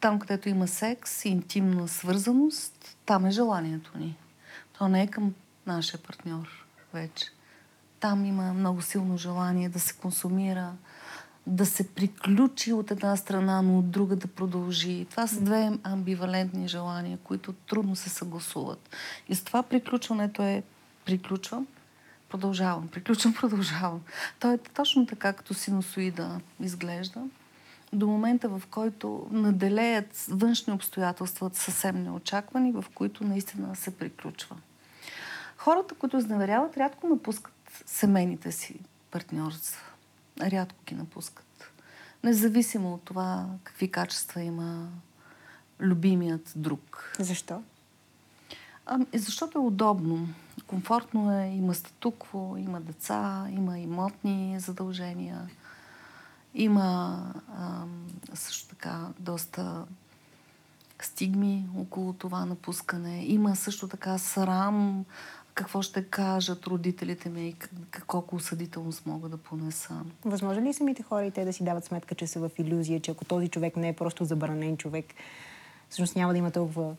там, 0.00 0.18
където 0.18 0.48
има 0.48 0.68
секс 0.68 1.24
и 1.24 1.28
интимна 1.28 1.88
свързаност, 1.88 2.96
там 3.06 3.26
е 3.26 3.30
желанието 3.30 3.98
ни. 3.98 4.16
То 4.78 4.88
не 4.88 5.02
е 5.02 5.06
към 5.06 5.34
нашия 5.66 6.00
партньор 6.00 6.66
вече. 6.94 7.26
Там 8.00 8.24
има 8.24 8.52
много 8.52 8.82
силно 8.82 9.18
желание 9.18 9.68
да 9.68 9.80
се 9.80 9.94
консумира, 9.94 10.72
да 11.46 11.66
се 11.66 11.88
приключи 11.88 12.72
от 12.72 12.90
една 12.90 13.16
страна, 13.16 13.62
но 13.62 13.78
от 13.78 13.90
друга 13.90 14.16
да 14.16 14.26
продължи. 14.26 15.06
Това 15.10 15.26
са 15.26 15.40
две 15.40 15.78
амбивалентни 15.82 16.68
желания, 16.68 17.18
които 17.24 17.52
трудно 17.52 17.96
се 17.96 18.08
съгласуват. 18.08 18.96
И 19.28 19.34
с 19.34 19.44
това 19.44 19.62
приключването 19.62 20.42
е 20.42 20.62
приключвам, 21.04 21.66
продължавам, 22.28 22.88
приключвам, 22.88 23.34
продължавам. 23.40 24.00
То 24.40 24.52
е 24.52 24.58
точно 24.58 25.06
така, 25.06 25.32
като 25.32 25.54
синусоида 25.54 26.40
изглежда. 26.60 27.22
До 27.92 28.06
момента, 28.06 28.48
в 28.48 28.62
който 28.70 29.26
наделеят 29.30 30.26
външни 30.28 30.72
обстоятелства 30.72 31.50
съвсем 31.52 32.02
неочаквани, 32.02 32.72
в 32.72 32.84
които 32.94 33.24
наистина 33.24 33.76
се 33.76 33.96
приключва. 33.96 34.56
Хората, 35.56 35.94
които 35.94 36.16
изневеряват, 36.16 36.76
рядко 36.76 37.08
напускат 37.08 37.54
семейните 37.86 38.52
си 38.52 38.80
партньорства 39.10 39.95
рядко 40.40 40.78
ги 40.86 40.94
напускат. 40.94 41.72
Независимо 42.24 42.94
от 42.94 43.02
това 43.02 43.46
какви 43.64 43.90
качества 43.90 44.42
има 44.42 44.88
любимият 45.80 46.52
друг. 46.56 47.12
Защо? 47.18 47.62
А, 48.86 48.98
защото 49.14 49.58
е 49.58 49.62
удобно. 49.62 50.28
Комфортно 50.66 51.32
е, 51.32 51.46
има 51.46 51.74
статукво, 51.74 52.56
има 52.58 52.80
деца, 52.80 53.46
има 53.50 53.78
имотни 53.78 54.60
задължения, 54.60 55.48
има 56.54 57.20
а, 57.58 57.84
също 58.34 58.68
така 58.68 59.08
доста 59.18 59.84
стигми 61.02 61.68
около 61.76 62.12
това 62.12 62.46
напускане. 62.46 63.24
Има 63.24 63.56
също 63.56 63.88
така 63.88 64.18
срам 64.18 65.04
какво 65.56 65.82
ще 65.82 66.04
кажат 66.04 66.66
родителите 66.66 67.28
ми 67.28 67.48
и 67.48 67.56
колко 68.06 68.36
осъдителност 68.36 69.06
мога 69.06 69.28
да 69.28 69.36
понеса. 69.36 69.94
Възможно 70.24 70.64
ли 70.64 70.72
самите 70.72 71.02
хора 71.02 71.26
и 71.26 71.30
те 71.30 71.44
да 71.44 71.52
си 71.52 71.64
дават 71.64 71.84
сметка, 71.84 72.14
че 72.14 72.26
са 72.26 72.40
в 72.40 72.50
иллюзия, 72.58 73.00
че 73.00 73.10
ако 73.10 73.24
този 73.24 73.48
човек 73.48 73.76
не 73.76 73.88
е 73.88 73.92
просто 73.92 74.24
забранен 74.24 74.76
човек, 74.76 75.06
всъщност 75.88 76.16
няма 76.16 76.32
да 76.32 76.38
има 76.38 76.50
толкова 76.50 76.94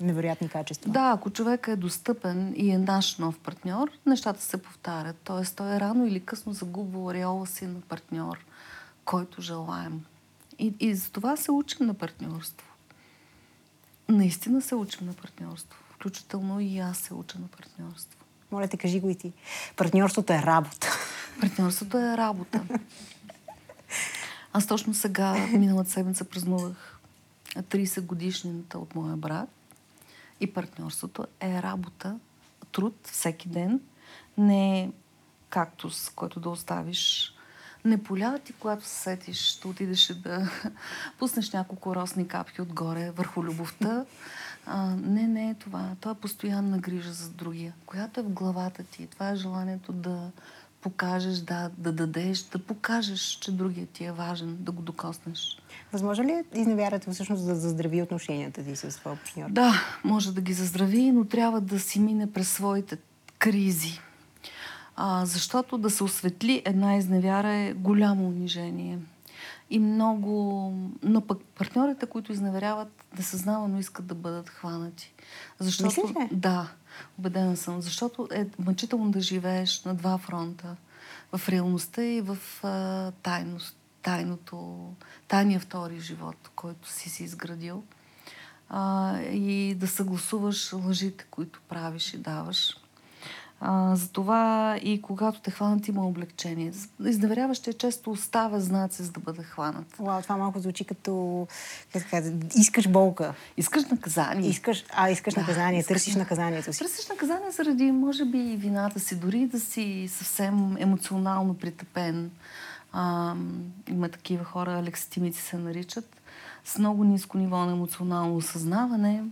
невероятни 0.00 0.48
качества? 0.48 0.90
Да, 0.90 1.12
ако 1.16 1.30
човек 1.30 1.68
е 1.68 1.76
достъпен 1.76 2.54
и 2.56 2.70
е 2.70 2.78
наш 2.78 3.18
нов 3.18 3.38
партньор, 3.38 3.90
нещата 4.06 4.42
се 4.42 4.62
повтарят. 4.62 5.16
Тоест, 5.24 5.56
той 5.56 5.76
е 5.76 5.80
рано 5.80 6.06
или 6.06 6.20
късно 6.20 6.52
загубва 6.52 7.00
ореола 7.04 7.46
си 7.46 7.66
на 7.66 7.80
партньор, 7.80 8.44
който 9.04 9.42
желаем. 9.42 10.04
И, 10.58 10.74
и 10.80 10.94
за 10.94 11.10
това 11.10 11.36
се 11.36 11.50
учим 11.50 11.86
на 11.86 11.94
партньорство. 11.94 12.66
Наистина 14.08 14.62
се 14.62 14.74
учим 14.74 15.06
на 15.06 15.12
партньорство 15.12 15.81
включително 16.02 16.60
и 16.60 16.78
аз 16.78 16.98
се 16.98 17.14
уча 17.14 17.38
на 17.38 17.48
партньорство. 17.48 18.24
Моля 18.52 18.68
те, 18.68 18.76
кажи 18.76 19.00
го 19.00 19.10
и 19.10 19.14
ти. 19.14 19.32
Партньорството 19.76 20.32
е 20.32 20.42
работа. 20.42 20.88
Партньорството 21.40 21.98
е 21.98 22.16
работа. 22.16 22.62
Аз 24.52 24.66
точно 24.66 24.94
сега, 24.94 25.46
миналата 25.52 25.90
седмица, 25.90 26.24
празнувах 26.24 26.98
30 27.56 28.00
годишнината 28.00 28.78
от 28.78 28.94
моя 28.94 29.16
брат. 29.16 29.48
И 30.40 30.52
партньорството 30.52 31.26
е 31.40 31.62
работа, 31.62 32.18
труд 32.72 32.94
всеки 33.02 33.48
ден. 33.48 33.80
Не 34.38 34.80
е 34.80 34.90
кактус, 35.50 36.10
който 36.10 36.40
да 36.40 36.50
оставиш. 36.50 37.34
Не 37.84 38.02
поля 38.02 38.38
ти, 38.44 38.52
когато 38.52 38.84
се 38.84 38.94
сетиш, 38.94 39.38
ще 39.38 39.68
отидеш 39.68 40.06
да 40.06 40.50
пуснеш 41.18 41.52
няколко 41.52 41.94
росни 41.94 42.28
капки 42.28 42.62
отгоре 42.62 43.10
върху 43.10 43.44
любовта. 43.44 44.04
А, 44.66 44.96
не, 44.96 45.26
не 45.28 45.50
е 45.50 45.54
това. 45.54 45.96
Това 46.00 46.12
е 46.12 46.20
постоянна 46.20 46.78
грижа 46.78 47.12
за 47.12 47.30
другия, 47.30 47.74
която 47.86 48.20
е 48.20 48.22
в 48.22 48.28
главата 48.28 48.82
ти. 48.84 49.06
Това 49.06 49.30
е 49.30 49.36
желанието 49.36 49.92
да 49.92 50.30
покажеш, 50.80 51.38
да, 51.38 51.70
да 51.78 51.92
дадеш, 51.92 52.42
да 52.42 52.58
покажеш, 52.58 53.20
че 53.20 53.52
другия 53.52 53.86
ти 53.86 54.04
е 54.04 54.12
важен, 54.12 54.56
да 54.60 54.72
го 54.72 54.82
докоснеш. 54.82 55.58
Възможно 55.92 56.24
ли 56.24 56.30
е 56.30 56.44
изневярата 56.54 57.10
всъщност 57.10 57.46
да 57.46 57.54
заздрави 57.54 58.02
отношенията 58.02 58.64
ти 58.64 58.76
с 58.76 58.90
своя 58.90 59.16
партньор? 59.16 59.50
Да, 59.50 59.72
може 60.04 60.34
да 60.34 60.40
ги 60.40 60.52
заздрави, 60.52 61.12
но 61.12 61.24
трябва 61.24 61.60
да 61.60 61.80
си 61.80 62.00
мине 62.00 62.32
през 62.32 62.52
своите 62.52 62.96
кризи. 63.38 64.00
А, 64.96 65.26
защото 65.26 65.78
да 65.78 65.90
се 65.90 66.04
осветли 66.04 66.62
една 66.64 66.96
изневяра 66.96 67.52
е 67.52 67.72
голямо 67.72 68.26
унижение 68.28 68.98
и 69.70 69.78
много... 69.78 70.72
Но 71.02 71.20
пък 71.20 71.38
партньорите, 71.44 72.06
които 72.06 72.32
изневеряват, 72.32 73.01
несъзнавано 73.18 73.78
искат 73.78 74.06
да 74.06 74.14
бъдат 74.14 74.48
хванати. 74.48 75.14
Защото... 75.58 76.06
Мислиш 76.06 76.22
ли? 76.22 76.36
Да, 76.36 76.72
убедена 77.18 77.56
съм. 77.56 77.82
Защото 77.82 78.28
е 78.32 78.46
мъчително 78.58 79.10
да 79.10 79.20
живееш 79.20 79.84
на 79.84 79.94
два 79.94 80.18
фронта. 80.18 80.76
В 81.32 81.48
реалността 81.48 82.04
и 82.04 82.20
в 82.20 82.38
а, 82.62 83.10
тайност, 83.22 83.76
тайното, 84.02 84.88
тайния 85.28 85.60
втори 85.60 86.00
живот, 86.00 86.50
който 86.56 86.88
си 86.88 87.10
си 87.10 87.24
изградил. 87.24 87.84
А, 88.68 89.18
и 89.20 89.74
да 89.74 89.88
съгласуваш 89.88 90.72
лъжите, 90.72 91.24
които 91.30 91.60
правиш 91.68 92.14
и 92.14 92.18
даваш. 92.18 92.76
А, 93.64 93.96
затова 93.96 94.76
и 94.82 95.02
когато 95.02 95.40
те 95.40 95.50
хванат 95.50 95.88
има 95.88 96.06
облегчение. 96.06 96.72
Изневеряващия 97.06 97.74
често 97.74 98.10
оставя 98.10 98.60
знаци, 98.60 99.02
за 99.02 99.12
да 99.12 99.20
бъде 99.20 99.42
хванат. 99.42 99.96
Вау, 99.98 100.22
това 100.22 100.36
малко 100.36 100.58
звучи 100.58 100.84
като 100.84 101.46
как 101.92 102.10
каза, 102.10 102.32
искаш 102.56 102.88
болка. 102.88 103.34
Искаш 103.56 103.84
наказание. 103.84 104.50
Искаш, 104.50 104.84
а, 104.92 105.10
искаш 105.10 105.34
да, 105.34 105.40
наказание, 105.40 105.80
искаш, 105.80 105.94
търсиш 105.94 106.14
наказанието 106.14 106.72
си. 106.72 106.78
Търсиш 106.78 107.08
наказание 107.08 107.50
заради, 107.50 107.92
може 107.92 108.24
би, 108.24 108.56
вината 108.56 109.00
си, 109.00 109.16
дори 109.16 109.46
да 109.46 109.60
си 109.60 110.08
съвсем 110.10 110.76
емоционално 110.78 111.54
притъпен. 111.54 112.30
А, 112.92 113.34
има 113.88 114.08
такива 114.08 114.44
хора, 114.44 114.78
алекситимици 114.78 115.40
се 115.40 115.58
наричат, 115.58 116.16
с 116.64 116.78
много 116.78 117.04
ниско 117.04 117.38
ниво 117.38 117.56
на 117.56 117.72
емоционално 117.72 118.36
осъзнаване 118.36 119.22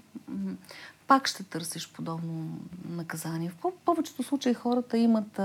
пак 1.11 1.29
ще 1.29 1.43
търсиш 1.43 1.93
подобно 1.93 2.59
наказание. 2.89 3.51
В 3.51 3.73
повечето 3.85 4.23
случаи 4.23 4.55
хората 4.55 4.99
имат 4.99 5.41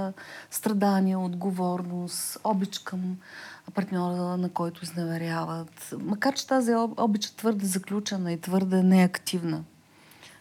страдания, 0.51 1.19
отговорност, 1.19 2.38
обич 2.43 2.80
към 2.80 3.17
партньора, 3.73 4.38
на 4.38 4.49
който 4.49 4.84
изневеряват. 4.84 5.93
Макар, 5.99 6.34
че 6.34 6.47
тази 6.47 6.71
обич 6.75 7.25
е 7.25 7.36
твърде 7.36 7.65
заключена 7.65 8.34
и 8.34 8.41
твърде 8.41 8.84
неактивна 8.84 9.63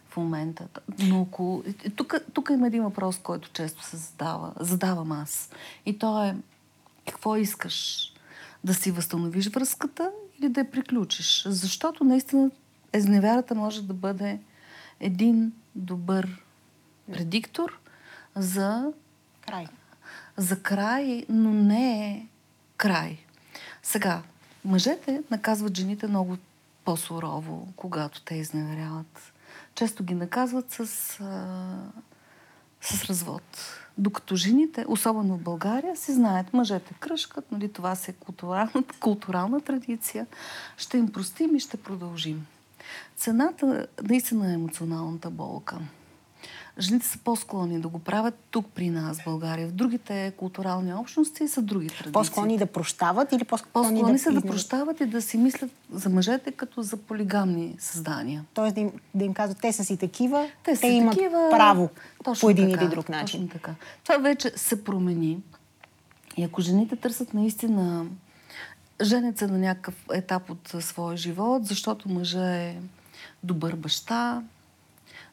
в 0.09 0.17
момента. 0.17 0.69
Но 0.99 1.23
ако... 1.23 1.65
Тук, 1.97 2.15
тук 2.33 2.51
има 2.53 2.67
един 2.67 2.83
въпрос, 2.83 3.19
който 3.19 3.51
често 3.53 3.85
се 3.85 3.97
задава. 3.97 4.53
Задавам 4.61 5.13
аз. 5.13 5.51
И 5.87 5.99
то 5.99 6.25
е 6.25 6.37
какво 7.07 7.37
искаш? 7.37 8.13
Да 8.65 8.75
си 8.75 8.91
възстановиш 8.91 9.51
връзката 9.51 10.11
или 10.39 10.49
да 10.49 10.61
я 10.61 10.71
приключиш. 10.71 11.45
Защото 11.49 12.05
наистина 12.05 12.51
езневярата 12.93 13.55
може 13.55 13.83
да 13.83 13.95
бъде 13.95 14.39
един 15.01 15.53
добър 15.75 16.43
предиктор 17.13 17.79
за 18.37 18.93
Край. 19.47 19.67
за 20.37 20.63
край, 20.63 21.25
но 21.29 21.51
не 21.51 22.11
е 22.11 22.27
край. 22.77 23.19
Сега, 23.83 24.23
мъжете 24.65 25.23
наказват 25.31 25.77
жените 25.77 26.07
много 26.07 26.37
по-сурово, 26.85 27.69
когато 27.77 28.21
те 28.23 28.35
изневеряват. 28.35 29.33
Често 29.75 30.05
ги 30.05 30.15
наказват 30.15 30.71
с, 30.71 30.81
а, 30.81 30.87
с 32.81 33.05
развод. 33.05 33.43
Докато 33.99 34.37
жените, 34.37 34.85
особено 34.89 35.37
в 35.37 35.43
България, 35.43 35.97
си 35.97 36.13
знаят, 36.13 36.53
мъжете 36.53 36.95
кръшкат, 37.01 37.53
нали, 37.53 37.73
това 37.73 37.95
си 37.95 38.11
е 38.11 38.15
културална, 38.15 38.85
културална 39.01 39.61
традиция. 39.61 40.27
Ще 40.77 40.99
им 40.99 41.13
простим 41.13 41.57
и 41.57 41.61
ще 41.61 41.77
продължим. 41.77 42.47
Цената 43.17 43.87
наистина 44.09 44.51
е 44.51 44.55
емоционалната 44.55 45.31
болка. 45.31 45.79
Жените 46.79 47.07
са 47.07 47.19
по-склонни 47.19 47.81
да 47.81 47.89
го 47.89 47.99
правят 47.99 48.35
тук 48.51 48.67
при 48.75 48.91
нас, 48.91 49.21
в 49.21 49.25
България. 49.25 49.69
В 49.69 49.73
другите 49.73 50.33
културални 50.37 50.95
общности 50.95 51.49
са 51.49 51.63
други 51.63 51.89
традиции. 51.89 52.13
По-склонни 52.13 52.59
да 52.59 52.67
прощават 52.67 53.33
или 53.33 53.45
по-склонни, 53.45 53.73
По-склонни 53.73 54.13
да 54.13 54.19
са 54.19 54.33
да 54.33 54.43
прощават 54.43 55.01
и 55.01 55.07
да 55.07 55.23
си 55.23 55.39
мислят 55.39 55.71
за 55.93 56.09
мъжете 56.11 56.53
като 56.53 56.83
за 56.83 56.97
полигамни 56.97 57.77
създания. 57.79 58.45
Тоест 58.55 58.75
да 58.75 58.81
им, 58.81 58.93
да 59.15 59.25
им 59.25 59.35
казват, 59.35 59.59
те 59.61 59.73
са 59.73 59.85
си 59.85 59.97
такива, 59.97 60.49
Те, 60.65 60.77
са 60.77 60.87
имат 60.87 61.15
такива, 61.15 61.49
право 61.51 61.91
точно 62.25 62.47
по 62.47 62.51
един 62.51 62.71
така, 62.71 62.85
или 62.85 62.91
друг 62.91 63.09
начин. 63.09 63.41
Точно 63.41 63.61
така. 63.61 63.75
Това 64.05 64.19
вече 64.19 64.53
се 64.57 64.85
промени. 64.85 65.39
И 66.37 66.45
ако 66.45 66.61
жените 66.61 66.97
търсят 66.97 67.35
наистина 67.35 68.07
женят 69.03 69.39
се 69.39 69.47
на 69.47 69.59
някакъв 69.59 70.05
етап 70.13 70.51
от 70.51 70.75
своя 70.81 71.17
живот, 71.17 71.67
защото 71.67 72.09
мъжа 72.09 72.57
е 72.57 72.77
добър 73.43 73.77
баща, 73.77 74.43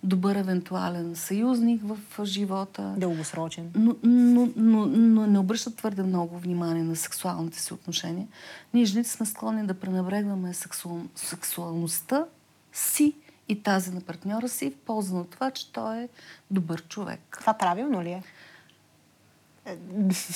добър 0.04 0.36
евентуален 0.36 1.16
съюзник 1.16 1.82
в 1.84 2.26
живота, 2.26 2.94
Дългосрочен. 2.98 3.72
но, 3.76 3.96
но, 4.04 4.50
но, 4.56 4.86
но 4.86 5.28
не 5.28 5.40
обръщат 5.40 5.76
твърде 5.76 6.04
много 6.04 6.40
внимание 6.40 6.84
на 6.84 6.96
сексуалните 6.96 7.60
си 7.60 7.74
отношения. 7.74 8.28
Ние, 8.74 8.86
жените, 8.86 9.10
сме 9.10 9.26
склонни 9.26 9.68
да 9.68 9.74
пренебрегваме 9.74 10.54
сексуал, 10.54 11.02
сексуалността 11.16 12.26
си 12.74 13.14
и 13.50 13.64
тази 13.64 13.92
на 13.92 14.02
партньора 14.02 14.50
си 14.50 14.72
в 14.72 14.86
полза 14.86 15.16
на 15.16 15.26
това, 15.26 15.52
че 15.52 15.72
той 15.72 15.98
е 15.98 16.10
добър 16.52 16.82
човек. 16.88 17.38
Това 17.40 17.54
правилно 17.54 18.04
ли 18.04 18.10
е? 18.10 18.24
Е, 19.66 19.78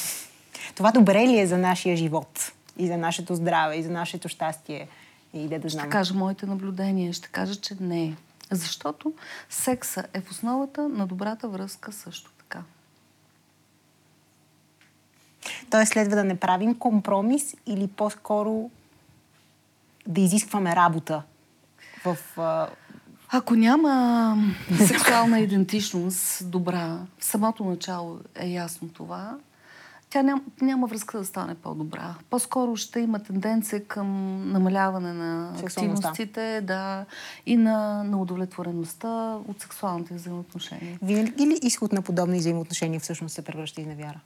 Това 0.75 0.91
добре 0.91 1.27
ли 1.27 1.39
е 1.39 1.47
за 1.47 1.57
нашия 1.57 1.97
живот? 1.97 2.51
И 2.77 2.88
за 2.88 2.97
нашето 2.97 3.35
здраве, 3.35 3.75
и 3.75 3.83
за 3.83 3.91
нашето 3.91 4.29
щастие? 4.29 4.88
И 5.33 5.47
да 5.47 5.59
да 5.59 5.69
знам. 5.69 5.83
Ще 5.83 5.89
кажа 5.89 6.13
моите 6.13 6.45
наблюдения, 6.45 7.13
ще 7.13 7.27
кажа, 7.27 7.55
че 7.55 7.75
не 7.79 8.03
е. 8.03 8.15
Защото 8.51 9.13
секса 9.49 10.05
е 10.13 10.21
в 10.21 10.31
основата 10.31 10.89
на 10.89 11.07
добрата 11.07 11.47
връзка 11.47 11.91
също 11.91 12.31
така. 12.38 12.63
Тоест 15.69 15.91
следва 15.91 16.15
да 16.15 16.23
не 16.23 16.39
правим 16.39 16.75
компромис 16.75 17.55
или 17.65 17.88
по-скоро 17.88 18.69
да 20.07 20.21
изискваме 20.21 20.75
работа 20.75 21.23
в... 22.05 22.17
а, 22.38 22.67
Ако 23.29 23.55
няма 23.55 24.38
сексуална 24.88 25.39
идентичност 25.39 26.49
добра, 26.51 26.99
в 27.19 27.25
самото 27.25 27.63
начало 27.63 28.19
е 28.35 28.47
ясно 28.47 28.89
това, 28.89 29.38
тя 30.15 30.23
няма, 30.23 30.41
няма 30.62 30.88
връзка 30.88 31.17
да 31.17 31.25
стане 31.25 31.56
по-добра. 31.56 32.15
По-скоро 32.30 32.75
ще 32.75 32.99
има 32.99 33.19
тенденция 33.19 33.86
към 33.86 34.08
намаляване 34.51 35.13
на 35.13 35.54
активностите 35.63 36.62
да, 36.62 37.06
и 37.45 37.58
на, 37.58 38.04
на 38.04 38.21
удовлетвореността 38.21 39.39
от 39.47 39.62
сексуалните 39.62 40.13
взаимоотношения. 40.13 40.97
Винаги 41.01 41.47
ли 41.47 41.60
изход 41.63 41.93
на 41.93 42.01
подобни 42.01 42.38
взаимоотношения 42.38 42.99
всъщност 42.99 43.36
се 43.36 43.41
превръща 43.41 43.82
и 43.82 43.86
невяра? 43.86 44.19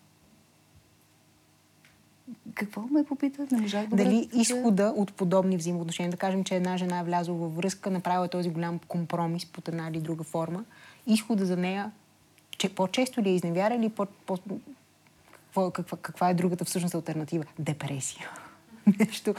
Какво 2.54 2.82
ме 2.82 3.04
попита? 3.04 3.47
Не 3.52 3.62
можах 3.62 3.88
да 3.88 3.95
Дали 3.95 4.30
изхода 4.34 4.93
от 4.97 5.13
подобни 5.13 5.58
взаимоотношения, 5.58 6.12
да 6.12 6.17
кажем, 6.17 6.43
че 6.43 6.56
една 6.56 6.78
жена 6.78 6.99
е 6.99 7.04
влязла 7.04 7.36
във 7.36 7.56
връзка, 7.56 7.89
направила 7.89 8.28
този 8.28 8.49
голям 8.49 8.80
компромис 8.88 9.45
под 9.45 9.67
една 9.67 9.88
или 9.88 10.02
друга 10.02 10.23
форма, 10.23 10.63
изхода 11.08 11.45
за 11.45 11.58
нея, 11.58 11.91
че 12.58 12.75
по-често 12.75 13.21
ли 13.21 13.30
е 13.30 13.36
изневяра 13.36 13.75
или 13.75 13.89
по, 13.89 14.06
по, 14.06 14.38
какво, 15.49 15.71
каква, 15.71 15.97
каква 15.97 16.29
е 16.29 16.33
другата 16.33 16.65
всъщност 16.65 16.95
альтернатива? 16.95 17.43
Депресия. 17.59 18.29
Нещо. 18.99 19.33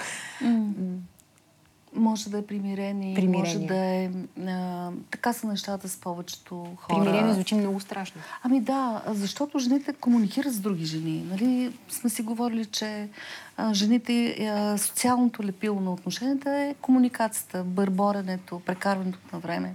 Може 1.94 2.31
да 2.31 2.38
е 2.38 2.46
примирение, 2.46 3.14
Примирение. 3.14 3.38
може 3.38 3.59
да 3.59 3.77
е... 3.77 4.11
А, 4.46 4.90
така 5.11 5.33
са 5.33 5.46
нещата 5.46 5.88
с 5.88 5.96
повечето 5.96 6.66
хора. 6.77 7.05
Примирение 7.05 7.35
звучи 7.35 7.55
много 7.55 7.81
страшно. 7.81 8.20
Ами 8.42 8.61
да, 8.61 9.03
защото 9.07 9.59
жените 9.59 9.92
комуникират 9.92 10.53
с 10.53 10.61
други 10.61 10.85
жени. 10.85 11.25
Нали? 11.31 11.73
Сме 11.88 12.11
си 12.11 12.23
говорили, 12.23 12.64
че 12.64 13.09
а, 13.57 13.75
жените, 13.75 14.37
а, 14.46 14.79
социалното 14.79 15.42
лепило 15.42 15.81
на 15.81 15.92
отношенията 15.92 16.51
е 16.51 16.75
комуникацията, 16.81 17.64
бърборенето, 17.64 18.61
прекарването 18.66 19.18
на 19.33 19.38
време. 19.38 19.75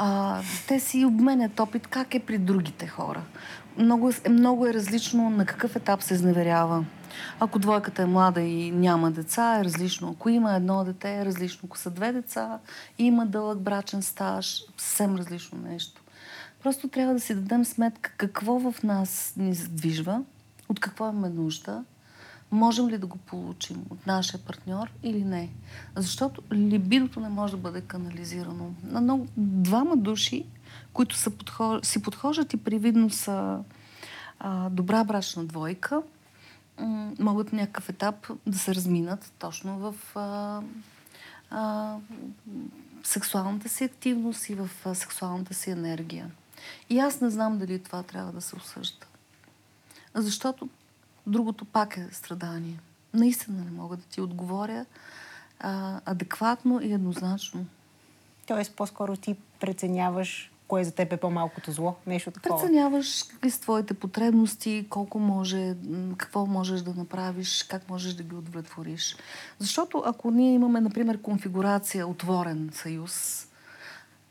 А, 0.00 0.40
те 0.68 0.80
си 0.80 1.04
обменят 1.04 1.60
опит 1.60 1.86
как 1.86 2.14
е 2.14 2.20
при 2.20 2.38
другите 2.38 2.86
хора. 2.86 3.22
Много 3.78 4.10
е, 4.10 4.28
много 4.28 4.66
е 4.66 4.74
различно 4.74 5.30
на 5.30 5.46
какъв 5.46 5.76
етап 5.76 6.02
се 6.02 6.14
изневерява. 6.14 6.84
Ако 7.40 7.58
двойката 7.58 8.02
е 8.02 8.06
млада 8.06 8.40
и 8.40 8.70
няма 8.70 9.10
деца, 9.10 9.58
е 9.60 9.64
различно. 9.64 10.10
Ако 10.10 10.28
има 10.28 10.54
едно 10.54 10.84
дете, 10.84 11.18
е 11.18 11.24
различно. 11.24 11.60
Ако 11.66 11.78
са 11.78 11.90
две 11.90 12.12
деца 12.12 12.58
има 12.98 13.26
дълъг 13.26 13.58
брачен 13.58 14.02
стаж, 14.02 14.62
съвсем 14.76 15.16
различно 15.16 15.58
нещо. 15.58 16.02
Просто 16.62 16.88
трябва 16.88 17.14
да 17.14 17.20
си 17.20 17.34
дадем 17.34 17.64
сметка 17.64 18.12
какво 18.16 18.58
в 18.58 18.82
нас 18.82 19.32
ни 19.36 19.54
задвижва, 19.54 20.22
от 20.68 20.80
какво 20.80 21.08
имаме 21.08 21.28
нужда, 21.28 21.84
можем 22.50 22.88
ли 22.88 22.98
да 22.98 23.06
го 23.06 23.16
получим 23.16 23.84
от 23.90 24.06
нашия 24.06 24.40
партньор 24.40 24.90
или 25.02 25.24
не. 25.24 25.50
Защото 25.96 26.42
либидото 26.52 27.20
не 27.20 27.28
може 27.28 27.52
да 27.52 27.58
бъде 27.58 27.80
канализирано. 27.80 28.74
На 28.82 29.00
много, 29.00 29.26
двама 29.36 29.96
души, 29.96 30.44
които 30.92 31.16
са 31.16 31.30
подхож... 31.30 31.86
си 31.86 32.02
подхождат 32.02 32.52
и 32.52 32.56
привидно 32.56 33.10
са 33.10 33.58
а, 34.40 34.68
добра 34.70 35.04
брачна 35.04 35.44
двойка, 35.44 36.02
м- 36.78 37.12
могат 37.18 37.52
някакъв 37.52 37.88
етап 37.88 38.30
да 38.46 38.58
се 38.58 38.74
разминат 38.74 39.32
точно 39.38 39.78
в 39.78 39.94
а, 40.16 40.62
а, 41.50 41.96
сексуалната 43.02 43.68
си 43.68 43.84
активност 43.84 44.48
и 44.48 44.54
в 44.54 44.70
а, 44.84 44.94
сексуалната 44.94 45.54
си 45.54 45.70
енергия. 45.70 46.30
И 46.90 46.98
аз 46.98 47.20
не 47.20 47.30
знам 47.30 47.58
дали 47.58 47.82
това 47.82 48.02
трябва 48.02 48.32
да 48.32 48.40
се 48.40 48.56
осъжда. 48.56 49.06
Защото 50.14 50.68
другото 51.28 51.64
пак 51.64 51.96
е 51.96 52.08
страдание. 52.12 52.78
Наистина 53.14 53.64
не 53.64 53.70
мога 53.70 53.96
да 53.96 54.02
ти 54.02 54.20
отговоря 54.20 54.86
а, 55.60 56.00
адекватно 56.04 56.80
и 56.82 56.92
еднозначно. 56.92 57.66
Тоест, 58.46 58.76
по-скоро 58.76 59.16
ти 59.16 59.36
преценяваш 59.60 60.50
кое 60.68 60.84
за 60.84 60.92
теб 60.92 61.12
е 61.12 61.16
по-малкото 61.16 61.72
зло, 61.72 61.94
нещо 62.06 62.30
такова. 62.30 62.60
Преценяваш 62.60 63.22
какви 63.22 63.50
са 63.50 63.60
твоите 63.60 63.94
потребности, 63.94 64.86
колко 64.90 65.18
може, 65.18 65.74
какво 66.16 66.46
можеш 66.46 66.80
да 66.80 66.94
направиш, 66.94 67.62
как 67.62 67.88
можеш 67.90 68.14
да 68.14 68.22
ги 68.22 68.34
удовлетвориш. 68.34 69.16
Защото 69.58 70.02
ако 70.06 70.30
ние 70.30 70.54
имаме, 70.54 70.80
например, 70.80 71.22
конфигурация 71.22 72.06
отворен 72.06 72.70
съюз, 72.72 73.44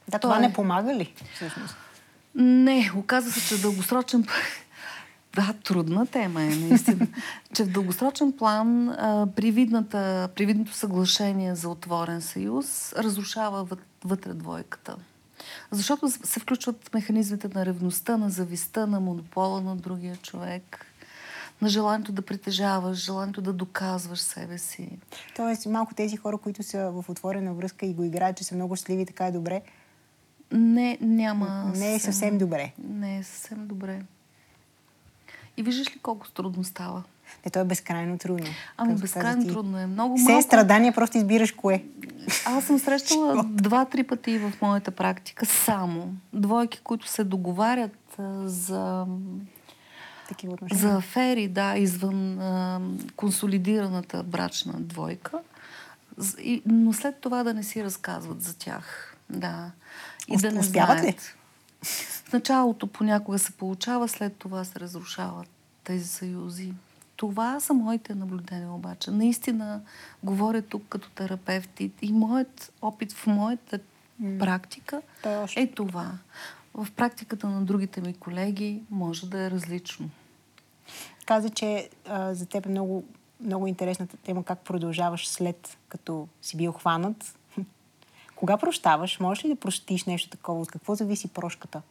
Да, 0.07 0.19
То 0.19 0.27
това 0.27 0.37
е. 0.37 0.41
не 0.41 0.53
помага 0.53 0.95
ли, 0.95 1.13
всъщност? 1.35 1.75
Не, 2.35 2.91
оказва 2.95 3.31
се, 3.31 3.47
че 3.47 3.61
дългосрочен. 3.61 4.25
Да, 5.37 5.53
трудна 5.63 6.05
тема 6.07 6.43
е, 6.43 6.55
наистина. 6.55 7.07
че 7.53 7.63
в 7.63 7.71
дългосрочен 7.71 8.31
план 8.31 8.89
а, 8.89 9.27
привидната, 9.35 10.29
привидното 10.35 10.73
съглашение 10.73 11.55
за 11.55 11.69
отворен 11.69 12.21
съюз 12.21 12.93
разрушава 12.93 13.65
вът- 13.65 13.85
вътре 14.05 14.33
двойката. 14.33 14.95
Защото 15.71 16.09
се 16.09 16.39
включват 16.39 16.93
механизмите 16.93 17.49
на 17.55 17.65
ревността, 17.65 18.17
на 18.17 18.29
зависта, 18.29 18.87
на 18.87 18.99
монопола 18.99 19.61
на 19.61 19.75
другия 19.75 20.15
човек, 20.15 20.85
на 21.61 21.69
желанието 21.69 22.11
да 22.11 22.21
притежаваш, 22.21 22.97
желанието 22.97 23.41
да 23.41 23.53
доказваш 23.53 24.19
себе 24.19 24.57
си. 24.57 24.89
Тоест, 25.35 25.65
малко 25.65 25.93
тези 25.93 26.17
хора, 26.17 26.37
които 26.37 26.63
са 26.63 26.91
в 26.91 27.09
отворена 27.09 27.53
връзка 27.53 27.85
и 27.85 27.93
го 27.93 28.03
играят, 28.03 28.37
че 28.37 28.43
са 28.43 28.55
много 28.55 28.75
щастливи, 28.75 29.05
така 29.05 29.25
е 29.25 29.31
добре. 29.31 29.61
Не, 30.51 30.97
няма. 31.01 31.71
Не 31.75 31.95
е 31.95 31.99
съвсем 31.99 32.37
добре. 32.37 32.73
Не 32.89 33.17
е 33.17 33.23
съвсем 33.23 33.67
добре. 33.67 34.01
И 35.57 35.63
виждаш 35.63 35.95
ли 35.95 35.99
колко 35.99 36.31
трудно 36.31 36.63
става? 36.63 37.03
Не, 37.45 37.51
то 37.51 37.59
е 37.59 37.63
безкрайно 37.63 38.17
трудно. 38.17 38.47
Ами 38.77 38.95
безкрайно 38.95 39.41
ти. 39.41 39.47
трудно 39.47 39.79
е. 39.79 39.87
Много 39.87 40.15
е 40.19 40.21
малко. 40.21 40.41
страдания, 40.41 40.93
просто 40.93 41.17
избираш 41.17 41.51
кое. 41.51 41.83
Аз 42.45 42.65
съм 42.65 42.79
срещала 42.79 43.43
два-три 43.47 44.03
пъти 44.03 44.37
в 44.37 44.53
моята 44.61 44.91
практика 44.91 45.45
само 45.45 46.13
двойки, 46.33 46.79
които 46.83 47.07
се 47.07 47.23
договарят 47.23 47.97
а, 48.19 48.47
за 48.47 49.05
такива 50.27 50.53
отношения? 50.53 50.81
За 50.81 50.97
афери, 50.97 51.47
да, 51.47 51.77
извън 51.77 52.39
а, 52.39 52.81
консолидираната 53.15 54.23
брачна 54.23 54.73
двойка. 54.77 55.39
И, 56.39 56.61
но 56.65 56.93
след 56.93 57.21
това 57.21 57.43
да 57.43 57.53
не 57.53 57.63
си 57.63 57.83
разказват 57.83 58.41
за 58.41 58.57
тях. 58.57 59.15
Да. 59.29 59.71
И 60.27 60.37
да 60.37 60.51
не 60.51 60.59
Успяват 60.59 60.99
знаят. 60.99 61.15
ли? 61.15 61.17
В 62.27 62.33
началото 62.33 62.87
понякога 62.87 63.39
се 63.39 63.51
получава, 63.51 64.07
след 64.07 64.37
това 64.37 64.63
се 64.63 64.79
разрушават 64.79 65.47
тези 65.83 66.07
съюзи. 66.07 66.73
Това 67.15 67.59
са 67.59 67.73
моите 67.73 68.15
наблюдения 68.15 68.71
обаче. 68.71 69.11
Наистина 69.11 69.81
говоря 70.23 70.61
тук 70.61 70.83
като 70.89 71.09
терапевт 71.09 71.79
и, 71.79 72.11
моят 72.11 72.73
опит 72.81 73.13
в 73.13 73.27
моята 73.27 73.79
mm. 74.21 74.39
практика 74.39 75.01
Точно. 75.23 75.61
е 75.61 75.67
това. 75.67 76.11
В 76.73 76.87
практиката 76.95 77.47
на 77.47 77.65
другите 77.65 78.01
ми 78.01 78.13
колеги 78.13 78.81
може 78.89 79.29
да 79.29 79.39
е 79.41 79.51
различно. 79.51 80.09
Каза, 81.25 81.49
че 81.49 81.89
а, 82.05 82.33
за 82.33 82.45
теб 82.45 82.65
е 82.65 82.69
много, 82.69 83.03
много 83.39 83.67
интересната 83.67 84.17
тема 84.17 84.43
как 84.43 84.59
продължаваш 84.59 85.27
след 85.27 85.77
като 85.89 86.27
си 86.41 86.57
бил 86.57 86.71
хванат. 86.71 87.37
Кога 88.35 88.57
прощаваш? 88.57 89.19
Можеш 89.19 89.45
ли 89.45 89.49
да 89.49 89.55
простиш 89.55 90.05
нещо 90.05 90.29
такова? 90.29 90.61
От 90.61 90.71
какво 90.71 90.95
зависи 90.95 91.27
прошката? 91.27 91.81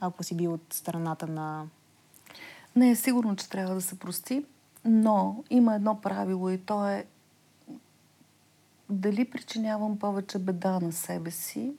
Ако 0.00 0.24
си 0.24 0.36
бил 0.36 0.52
от 0.52 0.72
страната 0.72 1.26
на 1.26 1.66
не 2.76 2.90
е 2.90 2.96
сигурно, 2.96 3.36
че 3.36 3.48
трябва 3.48 3.74
да 3.74 3.80
се 3.80 3.98
прости, 3.98 4.44
но 4.84 5.44
има 5.50 5.74
едно 5.74 6.00
правило 6.00 6.50
и 6.50 6.58
то 6.58 6.88
е 6.88 7.06
дали 8.90 9.30
причинявам 9.30 9.98
повече 9.98 10.38
беда 10.38 10.80
на 10.80 10.92
себе 10.92 11.30
си, 11.30 11.72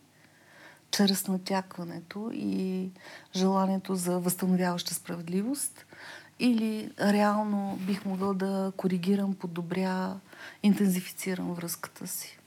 чрез 0.92 1.28
натякването 1.28 2.30
и 2.34 2.90
желанието 3.36 3.96
за 3.96 4.20
възстановяваща 4.20 4.94
справедливост, 4.94 5.86
или 6.40 6.92
реално 7.00 7.78
бих 7.82 8.06
могъл 8.06 8.34
да 8.34 8.72
коригирам, 8.78 9.34
подобря, 9.34 10.20
интензифицирам 10.64 11.54
връзката 11.54 12.08
си. 12.08 12.40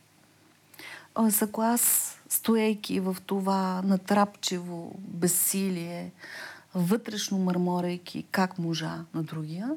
Ако 1.14 1.62
аз, 1.62 2.16
стоейки 2.33 3.01
в 3.01 3.16
това 3.26 3.83
натрапчево 3.85 4.93
безсилие, 4.99 6.12
вътрешно 6.74 7.39
мърморейки 7.39 8.24
как 8.30 8.59
можа 8.59 9.05
на 9.14 9.22
другия, 9.22 9.70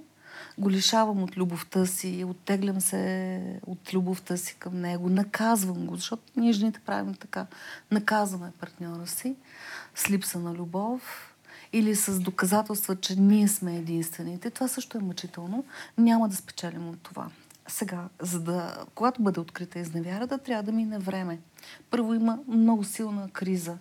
го 0.57 0.71
лишавам 0.71 1.23
от 1.23 1.37
любовта 1.37 1.85
си, 1.85 2.25
оттеглям 2.27 2.81
се 2.81 3.41
от 3.65 3.93
любовта 3.93 4.37
си 4.37 4.55
към 4.59 4.81
него, 4.81 5.09
наказвам 5.09 5.85
го, 5.85 5.95
защото 5.95 6.23
ние 6.35 6.51
жените 6.51 6.79
правим 6.79 7.13
така. 7.13 7.45
Наказваме 7.91 8.51
партньора 8.59 9.07
си 9.07 9.35
с 9.95 10.09
липса 10.09 10.39
на 10.39 10.53
любов 10.53 11.33
или 11.73 11.95
с 11.95 12.19
доказателства, 12.19 12.95
че 12.95 13.15
ние 13.15 13.47
сме 13.47 13.77
единствените. 13.77 14.49
Това 14.49 14.67
също 14.67 14.97
е 14.97 15.01
мъчително. 15.01 15.65
Няма 15.97 16.29
да 16.29 16.35
спечелим 16.35 16.89
от 16.89 16.99
това. 16.99 17.29
Сега, 17.67 18.09
за 18.21 18.39
да, 18.39 18.85
когато 18.95 19.21
бъде 19.21 19.39
открита 19.39 19.79
изневярата, 19.79 20.37
трябва 20.37 20.63
да 20.63 20.71
мине 20.71 20.99
време. 20.99 21.39
Първо 21.89 22.13
има 22.13 22.39
много 22.47 22.83
силна 22.83 23.29
криза 23.29 23.77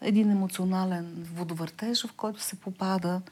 един 0.00 0.30
емоционален 0.30 1.26
водовъртеж, 1.34 2.06
в 2.06 2.12
който 2.12 2.42
се 2.42 2.56
попада 2.56 3.22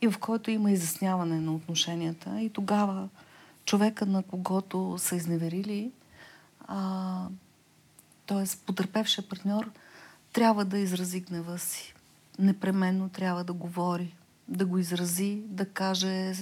и 0.00 0.08
в 0.08 0.18
който 0.18 0.50
има 0.50 0.70
изясняване 0.70 1.40
на 1.40 1.54
отношенията. 1.54 2.40
И 2.40 2.50
тогава 2.50 3.08
човека, 3.64 4.06
на 4.06 4.22
когото 4.22 4.94
са 4.98 5.16
изневерили, 5.16 5.92
т.е. 8.26 8.44
потърпевшия 8.66 9.28
партньор, 9.28 9.70
трябва 10.32 10.64
да 10.64 10.78
изрази 10.78 11.20
гнева 11.20 11.58
си. 11.58 11.94
Непременно 12.38 13.08
трябва 13.08 13.44
да 13.44 13.52
говори, 13.52 14.16
да 14.48 14.66
го 14.66 14.78
изрази, 14.78 15.42
да 15.46 15.66
каже 15.66 16.34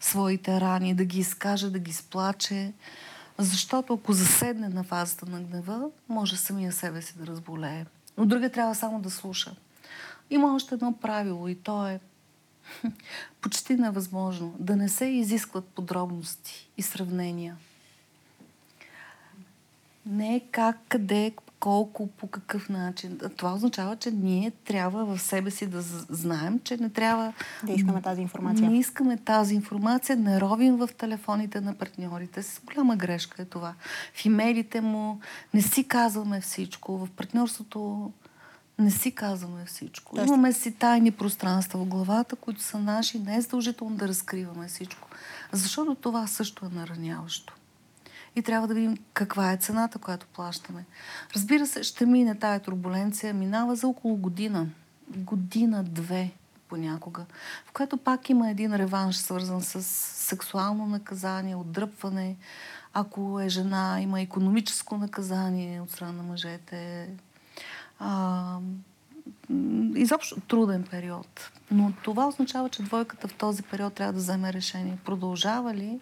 своите 0.00 0.60
рани, 0.60 0.94
да 0.94 1.04
ги 1.04 1.20
изкаже, 1.20 1.70
да 1.70 1.78
ги 1.78 1.92
сплаче. 1.92 2.72
Защото 3.38 3.94
ако 3.94 4.12
заседне 4.12 4.68
на 4.68 4.84
фазата 4.84 5.26
на 5.26 5.40
гнева, 5.40 5.90
може 6.08 6.36
самия 6.36 6.72
себе 6.72 7.02
си 7.02 7.14
да 7.18 7.26
разболее 7.26 7.84
но 8.18 8.26
другия 8.26 8.50
трябва 8.52 8.74
само 8.74 9.00
да 9.00 9.10
слуша. 9.10 9.54
Има 10.30 10.54
още 10.54 10.74
едно 10.74 10.92
правило 10.92 11.48
и 11.48 11.54
то 11.54 11.86
е 11.86 12.00
почти 13.40 13.74
невъзможно 13.74 14.54
да 14.58 14.76
не 14.76 14.88
се 14.88 15.04
изискват 15.04 15.64
подробности 15.64 16.70
и 16.76 16.82
сравнения. 16.82 17.56
Не 20.06 20.44
как, 20.50 20.78
къде, 20.88 21.34
колко, 21.68 22.06
по 22.06 22.26
какъв 22.26 22.68
начин. 22.68 23.18
Това 23.36 23.54
означава, 23.54 23.96
че 23.96 24.10
ние 24.10 24.50
трябва 24.50 25.04
в 25.04 25.20
себе 25.20 25.50
си 25.50 25.66
да 25.66 25.82
знаем, 25.82 26.60
че 26.64 26.76
не 26.76 26.90
трябва... 26.90 27.32
Да 27.62 27.72
искаме 27.72 28.02
тази 28.02 28.20
информация. 28.20 28.70
Не 28.70 28.78
искаме 28.78 29.16
тази 29.16 29.54
информация, 29.54 30.16
не 30.16 30.40
ровим 30.40 30.76
в 30.76 30.88
телефоните 30.98 31.60
на 31.60 31.74
партньорите. 31.74 32.42
С 32.42 32.60
голяма 32.64 32.96
грешка 32.96 33.42
е 33.42 33.44
това. 33.44 33.74
В 34.14 34.24
имейлите 34.24 34.80
му 34.80 35.20
не 35.54 35.62
си 35.62 35.88
казваме 35.88 36.40
всичко. 36.40 36.98
В 36.98 37.10
партньорството 37.10 38.12
не 38.78 38.90
си 38.90 39.12
казваме 39.12 39.64
всичко. 39.64 40.14
Тоест... 40.14 40.28
Имаме 40.28 40.52
си 40.52 40.72
тайни 40.72 41.10
пространства 41.10 41.80
в 41.80 41.86
главата, 41.86 42.36
които 42.36 42.62
са 42.62 42.78
наши. 42.78 43.18
Не 43.18 43.36
е 43.36 43.40
задължително 43.40 43.96
да 43.96 44.08
разкриваме 44.08 44.68
всичко. 44.68 45.08
Защото 45.52 45.94
това 45.94 46.26
също 46.26 46.66
е 46.66 46.74
нараняващо 46.74 47.57
и 48.36 48.42
трябва 48.42 48.68
да 48.68 48.74
видим 48.74 48.96
каква 49.12 49.52
е 49.52 49.56
цената, 49.56 49.98
която 49.98 50.26
плащаме. 50.26 50.84
Разбира 51.34 51.66
се, 51.66 51.82
ще 51.82 52.06
мине 52.06 52.38
тая 52.38 52.60
турбуленция, 52.60 53.34
минава 53.34 53.76
за 53.76 53.88
около 53.88 54.16
година. 54.16 54.66
Година-две 55.16 56.30
понякога, 56.68 57.26
в 57.66 57.72
която 57.72 57.96
пак 57.96 58.30
има 58.30 58.50
един 58.50 58.74
реванш, 58.74 59.16
свързан 59.16 59.62
с 59.62 59.82
сексуално 60.28 60.86
наказание, 60.86 61.56
отдръпване. 61.56 62.36
Ако 62.94 63.40
е 63.40 63.48
жена, 63.48 63.98
има 64.00 64.20
економическо 64.20 64.96
наказание 64.96 65.80
от 65.80 65.90
страна 65.90 66.12
на 66.12 66.22
мъжете. 66.22 67.08
А, 67.98 68.58
изобщо 69.94 70.40
труден 70.40 70.84
период. 70.90 71.50
Но 71.70 71.92
това 72.04 72.28
означава, 72.28 72.68
че 72.68 72.82
двойката 72.82 73.28
в 73.28 73.34
този 73.34 73.62
период 73.62 73.94
трябва 73.94 74.12
да 74.12 74.18
вземе 74.18 74.52
решение. 74.52 74.98
Продължава 75.04 75.74
ли 75.74 76.00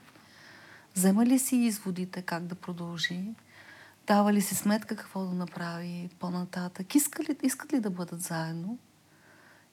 Взема 0.96 1.26
ли 1.26 1.38
си 1.38 1.56
изводите 1.56 2.22
как 2.22 2.46
да 2.46 2.54
продължи? 2.54 3.34
Дава 4.06 4.32
ли 4.32 4.42
си 4.42 4.54
сметка 4.54 4.96
какво 4.96 5.24
да 5.24 5.34
направи 5.34 6.10
по-нататък? 6.18 6.94
Иска 6.94 7.22
ли, 7.22 7.36
искат 7.42 7.72
ли 7.72 7.80
да 7.80 7.90
бъдат 7.90 8.20
заедно? 8.20 8.78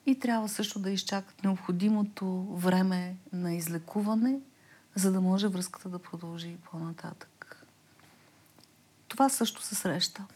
И 0.06 0.18
трябва 0.18 0.48
също 0.48 0.78
да 0.78 0.90
изчакат 0.90 1.44
необходимото 1.44 2.44
време 2.44 3.16
на 3.32 3.54
излекуване, 3.54 4.40
за 4.94 5.12
да 5.12 5.20
може 5.20 5.48
връзката 5.48 5.88
да 5.88 5.98
продължи 5.98 6.56
по-нататък. 6.70 7.64
Това 9.08 9.28
също 9.28 9.62
се 9.62 9.74
среща. 9.74 10.26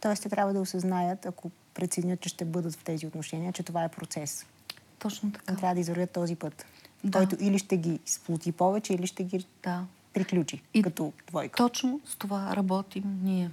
Тоест, 0.00 0.22
те 0.22 0.28
трябва 0.28 0.52
да 0.52 0.60
осъзнаят, 0.60 1.26
ако 1.26 1.50
преценят, 1.74 2.20
че 2.20 2.28
ще 2.28 2.44
бъдат 2.44 2.74
в 2.74 2.84
тези 2.84 3.06
отношения, 3.06 3.52
че 3.52 3.62
това 3.62 3.84
е 3.84 3.88
процес. 3.88 4.46
Точно 4.98 5.32
така. 5.32 5.56
Трябва 5.56 5.74
да 5.74 5.80
извървят 5.80 6.10
този 6.10 6.36
път 6.36 6.66
да. 7.04 7.18
който 7.18 7.36
или 7.40 7.58
ще 7.58 7.76
ги 7.76 7.98
сплоти 8.06 8.52
повече, 8.52 8.94
или 8.94 9.06
ще 9.06 9.24
ги 9.24 9.46
да. 9.62 9.84
приключи 10.12 10.62
и 10.74 10.82
като 10.82 11.12
двойка. 11.28 11.56
Точно 11.56 12.00
с 12.04 12.16
това 12.16 12.56
работим 12.56 13.20
ние. 13.22 13.50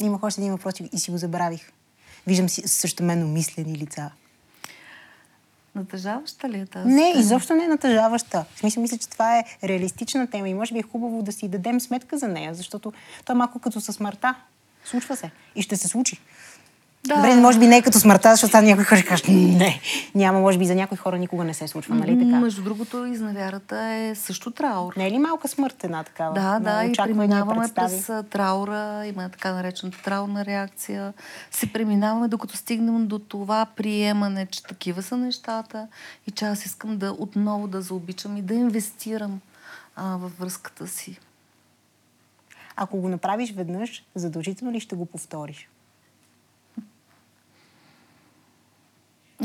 Имах 0.00 0.22
още 0.22 0.40
един 0.40 0.52
въпрос 0.52 0.74
и 0.92 0.98
си 0.98 1.10
го 1.10 1.18
забравих. 1.18 1.72
Виждам 2.26 2.48
си 2.48 2.68
същеменно 2.68 3.28
мислени 3.28 3.78
лица. 3.78 4.10
Натъжаваща 5.74 6.48
ли 6.48 6.58
е 6.58 6.66
тази? 6.66 6.88
Не, 6.88 7.12
тема? 7.12 7.20
изобщо 7.20 7.54
не 7.54 7.64
е 7.64 7.68
натъжаваща. 7.68 8.44
В 8.54 8.58
смисъл, 8.58 8.80
мисля, 8.80 8.98
че 8.98 9.08
това 9.08 9.38
е 9.38 9.44
реалистична 9.64 10.26
тема 10.26 10.48
и 10.48 10.54
може 10.54 10.72
би 10.72 10.78
е 10.78 10.82
хубаво 10.82 11.22
да 11.22 11.32
си 11.32 11.48
дадем 11.48 11.80
сметка 11.80 12.18
за 12.18 12.28
нея, 12.28 12.54
защото 12.54 12.92
то 13.24 13.32
е 13.32 13.36
малко 13.36 13.58
като 13.58 13.80
със 13.80 13.96
смъртта. 13.96 14.34
Случва 14.84 15.16
се. 15.16 15.30
И 15.54 15.62
ще 15.62 15.76
се 15.76 15.88
случи. 15.88 16.20
Да. 17.06 17.14
Добре, 17.14 17.36
може 17.36 17.58
би 17.58 17.66
не 17.66 17.76
е 17.76 17.82
като 17.82 17.98
смъртта, 17.98 18.30
защото 18.30 18.50
сега 18.50 18.60
някой 18.60 18.84
хора 18.84 19.02
каже, 19.08 19.22
не, 19.28 19.80
няма, 20.14 20.40
може 20.40 20.58
би 20.58 20.66
за 20.66 20.74
някои 20.74 20.98
хора 20.98 21.18
никога 21.18 21.44
не 21.44 21.54
се 21.54 21.68
случва, 21.68 21.94
нали 21.94 22.18
така? 22.18 22.40
Между 22.40 22.62
другото, 22.62 23.06
изневярата 23.06 23.82
е 23.82 24.14
също 24.14 24.50
траур. 24.50 24.92
Не 24.96 25.06
е 25.06 25.10
ли 25.10 25.18
малка 25.18 25.48
смърт 25.48 25.84
една 25.84 26.04
такава? 26.04 26.34
Да, 26.34 26.58
да, 26.58 26.84
и 26.84 26.92
преминаваме 26.92 27.68
през 27.74 28.10
траура, 28.30 29.06
има 29.06 29.28
така 29.28 29.52
наречената 29.52 30.02
траурна 30.02 30.44
реакция. 30.44 31.12
Се 31.50 31.72
преминаваме, 31.72 32.28
докато 32.28 32.56
стигнем 32.56 33.06
до 33.06 33.18
това 33.18 33.66
приемане, 33.76 34.46
че 34.46 34.62
такива 34.62 35.02
са 35.02 35.16
нещата 35.16 35.88
и 36.26 36.30
че 36.30 36.44
аз 36.44 36.64
искам 36.64 36.98
да 36.98 37.12
отново 37.18 37.68
да 37.68 37.82
заобичам 37.82 38.36
и 38.36 38.42
да 38.42 38.54
инвестирам 38.54 39.40
а, 39.96 40.16
във 40.16 40.38
връзката 40.38 40.86
си. 40.86 41.18
Ако 42.76 43.00
го 43.00 43.08
направиш 43.08 43.52
веднъж, 43.52 44.04
задължително 44.14 44.72
ли 44.72 44.80
ще 44.80 44.96
го 44.96 45.06
повториш? 45.06 45.68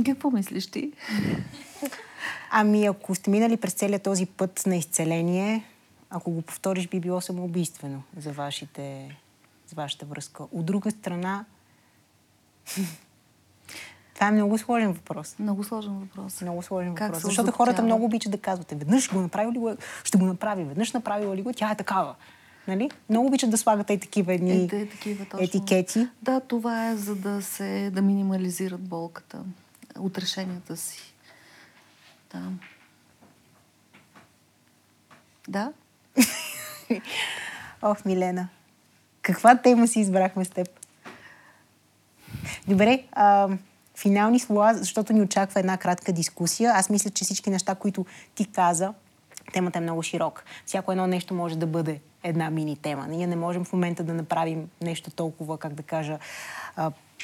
Какво 0.03 0.31
мислиш 0.31 0.67
ти? 0.67 0.91
Ами, 2.51 2.85
ако 2.85 3.15
сте 3.15 3.29
минали 3.29 3.57
през 3.57 3.73
целият 3.73 4.03
този 4.03 4.25
път 4.25 4.63
на 4.65 4.75
изцеление, 4.75 5.63
ако 6.09 6.31
го 6.31 6.41
повториш, 6.41 6.87
би 6.87 6.99
било 6.99 7.21
самоубийствено 7.21 8.03
за, 8.17 8.31
вашите, 8.31 9.15
за 9.67 9.75
вашата 9.75 10.05
връзка. 10.05 10.43
От 10.51 10.65
друга 10.65 10.91
страна, 10.91 11.45
Това 14.13 14.27
е 14.27 14.31
много 14.31 14.57
сложен 14.57 14.91
въпрос. 14.93 15.35
Много 15.39 15.63
сложен 15.63 15.93
въпрос. 15.93 16.41
Много 16.41 16.61
сложен 16.61 16.95
Как 16.95 17.07
въпрос. 17.07 17.23
Защото 17.23 17.51
хората 17.51 17.83
много 17.83 18.05
обичат 18.05 18.31
да 18.31 18.37
казват, 18.37 18.71
«Е, 18.71 18.75
веднъж 18.75 19.13
го 19.13 19.19
направи 19.19 19.51
ли 19.51 19.57
го, 19.57 19.69
е? 19.69 19.77
ще 20.03 20.17
го 20.17 20.25
направи, 20.25 20.63
веднъж 20.63 20.91
направила 20.91 21.35
ли 21.35 21.41
го, 21.41 21.53
тя 21.53 21.71
е 21.71 21.75
такава. 21.75 22.15
Нали? 22.67 22.91
Много 23.09 23.27
обичат 23.27 23.49
да 23.49 23.57
слагат 23.57 23.89
и 23.89 23.97
такива 23.97 24.33
едни 24.33 24.63
Е, 24.63 24.67
те, 24.67 24.89
такива, 24.89 25.25
точно. 25.25 25.45
етикети. 25.45 26.07
Да, 26.21 26.39
това 26.39 26.89
е 26.89 26.95
за 26.95 27.15
да 27.15 27.41
се 27.41 27.91
да 27.93 28.01
минимализират 28.01 28.81
болката 28.81 29.43
от 29.99 30.17
решенията 30.17 30.77
си. 30.77 31.13
Да. 32.33 32.51
Да? 35.47 35.73
Ох, 37.81 38.05
Милена, 38.05 38.47
каква 39.21 39.57
тема 39.57 39.87
си 39.87 39.99
избрахме 39.99 40.45
с 40.45 40.49
теб? 40.49 40.67
Добре, 42.67 43.03
а, 43.11 43.49
финални 43.97 44.39
слова, 44.39 44.73
защото 44.73 45.13
ни 45.13 45.21
очаква 45.21 45.59
една 45.59 45.77
кратка 45.77 46.13
дискусия. 46.13 46.71
Аз 46.75 46.89
мисля, 46.89 47.09
че 47.09 47.25
всички 47.25 47.49
неща, 47.49 47.75
които 47.75 48.05
ти 48.35 48.51
каза, 48.51 48.93
темата 49.51 49.77
е 49.77 49.81
много 49.81 50.03
широка. 50.03 50.43
Всяко 50.65 50.91
едно 50.91 51.07
нещо 51.07 51.33
може 51.33 51.57
да 51.57 51.67
бъде 51.67 51.99
една 52.23 52.49
мини 52.49 52.75
тема. 52.75 53.07
Ние 53.07 53.27
не 53.27 53.35
можем 53.35 53.63
в 53.63 53.73
момента 53.73 54.03
да 54.03 54.13
направим 54.13 54.69
нещо 54.81 55.11
толкова, 55.11 55.57
как 55.57 55.73
да 55.73 55.83
кажа, 55.83 56.19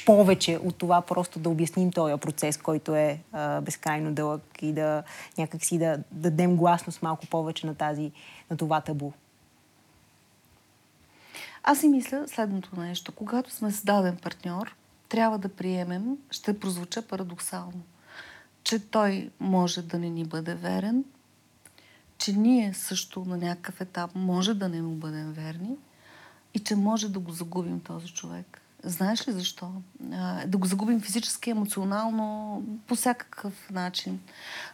повече 0.06 0.58
от 0.64 0.76
това 0.76 1.00
просто 1.00 1.38
да 1.38 1.48
обясним 1.48 1.92
този 1.92 2.16
процес, 2.16 2.56
който 2.56 2.94
е 2.94 3.20
а, 3.32 3.60
безкрайно 3.60 4.12
дълъг 4.12 4.42
и 4.62 4.72
да 4.72 5.02
някакси 5.38 5.78
да, 5.78 5.96
да 5.96 6.30
дадем 6.30 6.56
гласност 6.56 7.02
малко 7.02 7.26
повече 7.26 7.66
на, 7.66 7.74
тази, 7.74 8.12
на 8.50 8.56
това 8.56 8.80
табу. 8.80 9.12
Аз 11.62 11.80
си 11.80 11.88
мисля 11.88 12.24
следното 12.28 12.80
нещо. 12.80 13.12
Когато 13.12 13.50
сме 13.50 13.70
създаден 13.70 14.16
партньор, 14.16 14.74
трябва 15.08 15.38
да 15.38 15.48
приемем, 15.48 16.16
ще 16.30 16.60
прозвуча 16.60 17.02
парадоксално, 17.02 17.82
че 18.64 18.90
той 18.90 19.30
може 19.40 19.82
да 19.82 19.98
не 19.98 20.10
ни 20.10 20.24
бъде 20.24 20.54
верен, 20.54 21.04
че 22.18 22.32
ние 22.32 22.74
също 22.74 23.24
на 23.24 23.36
някакъв 23.36 23.80
етап 23.80 24.10
може 24.14 24.54
да 24.54 24.68
не 24.68 24.82
му 24.82 24.94
бъдем 24.94 25.32
верни 25.32 25.76
и 26.54 26.58
че 26.58 26.76
може 26.76 27.08
да 27.08 27.18
го 27.18 27.32
загубим 27.32 27.80
този 27.80 28.08
човек. 28.08 28.62
Знаеш 28.82 29.28
ли 29.28 29.32
защо? 29.32 29.72
Да 30.46 30.58
го 30.58 30.66
загубим 30.66 31.00
физически, 31.00 31.50
емоционално, 31.50 32.62
по 32.86 32.94
всякакъв 32.94 33.70
начин. 33.70 34.20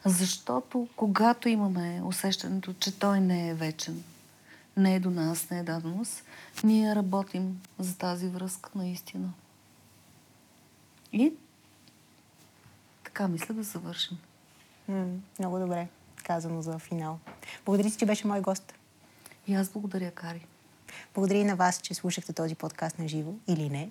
Защото 0.04 0.88
когато 0.96 1.48
имаме 1.48 2.02
усещането, 2.04 2.74
че 2.74 2.98
той 2.98 3.20
не 3.20 3.48
е 3.48 3.54
вечен, 3.54 4.02
не 4.76 4.94
е 4.94 5.00
до 5.00 5.10
нас, 5.10 5.50
не 5.50 5.58
е 5.58 5.62
даденост, 5.62 6.24
ние 6.64 6.94
работим 6.94 7.60
за 7.78 7.98
тази 7.98 8.28
връзка 8.28 8.70
наистина. 8.74 9.32
И 11.12 11.32
така 13.04 13.28
мисля 13.28 13.54
да 13.54 13.62
завършим. 13.62 14.18
М, 14.88 15.06
много 15.38 15.58
добре 15.58 15.88
казано 16.24 16.62
за 16.62 16.78
финал. 16.78 17.18
Благодаря 17.66 17.90
ти, 17.90 17.96
че 17.96 18.06
беше 18.06 18.26
мой 18.26 18.40
гост. 18.40 18.74
И 19.46 19.54
аз 19.54 19.68
благодаря, 19.68 20.10
Кари. 20.10 20.46
Благодаря 21.14 21.38
и 21.38 21.44
на 21.44 21.56
вас, 21.56 21.80
че 21.80 21.94
слушахте 21.94 22.32
този 22.32 22.54
подкаст 22.54 22.98
на 22.98 23.08
живо 23.08 23.32
или 23.48 23.70
не. 23.70 23.90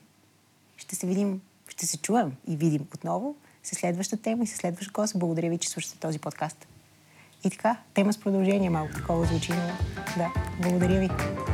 Ще 0.78 0.96
се 0.96 1.08
видим, 1.08 1.42
ще 1.68 1.86
се 1.86 1.98
чуем 1.98 2.36
и 2.48 2.58
видим 2.58 2.88
отново 2.94 3.36
с 3.64 3.76
следваща 3.76 4.18
тема 4.18 4.44
и 4.44 4.48
с 4.48 4.56
следващ 4.56 4.92
гост. 4.92 5.20
Благодаря 5.20 5.50
ви, 5.50 5.58
че 5.58 5.70
слушате 5.70 6.00
този 6.00 6.20
подкаст. 6.20 6.68
И 7.44 7.50
така, 7.50 7.78
тема 7.94 8.14
с 8.14 8.20
продължение 8.20 8.70
малко 8.70 8.94
такова 8.94 9.26
звучи, 9.26 9.52
но 9.52 9.68
да, 10.18 10.34
благодаря 10.62 11.00
ви. 11.00 11.53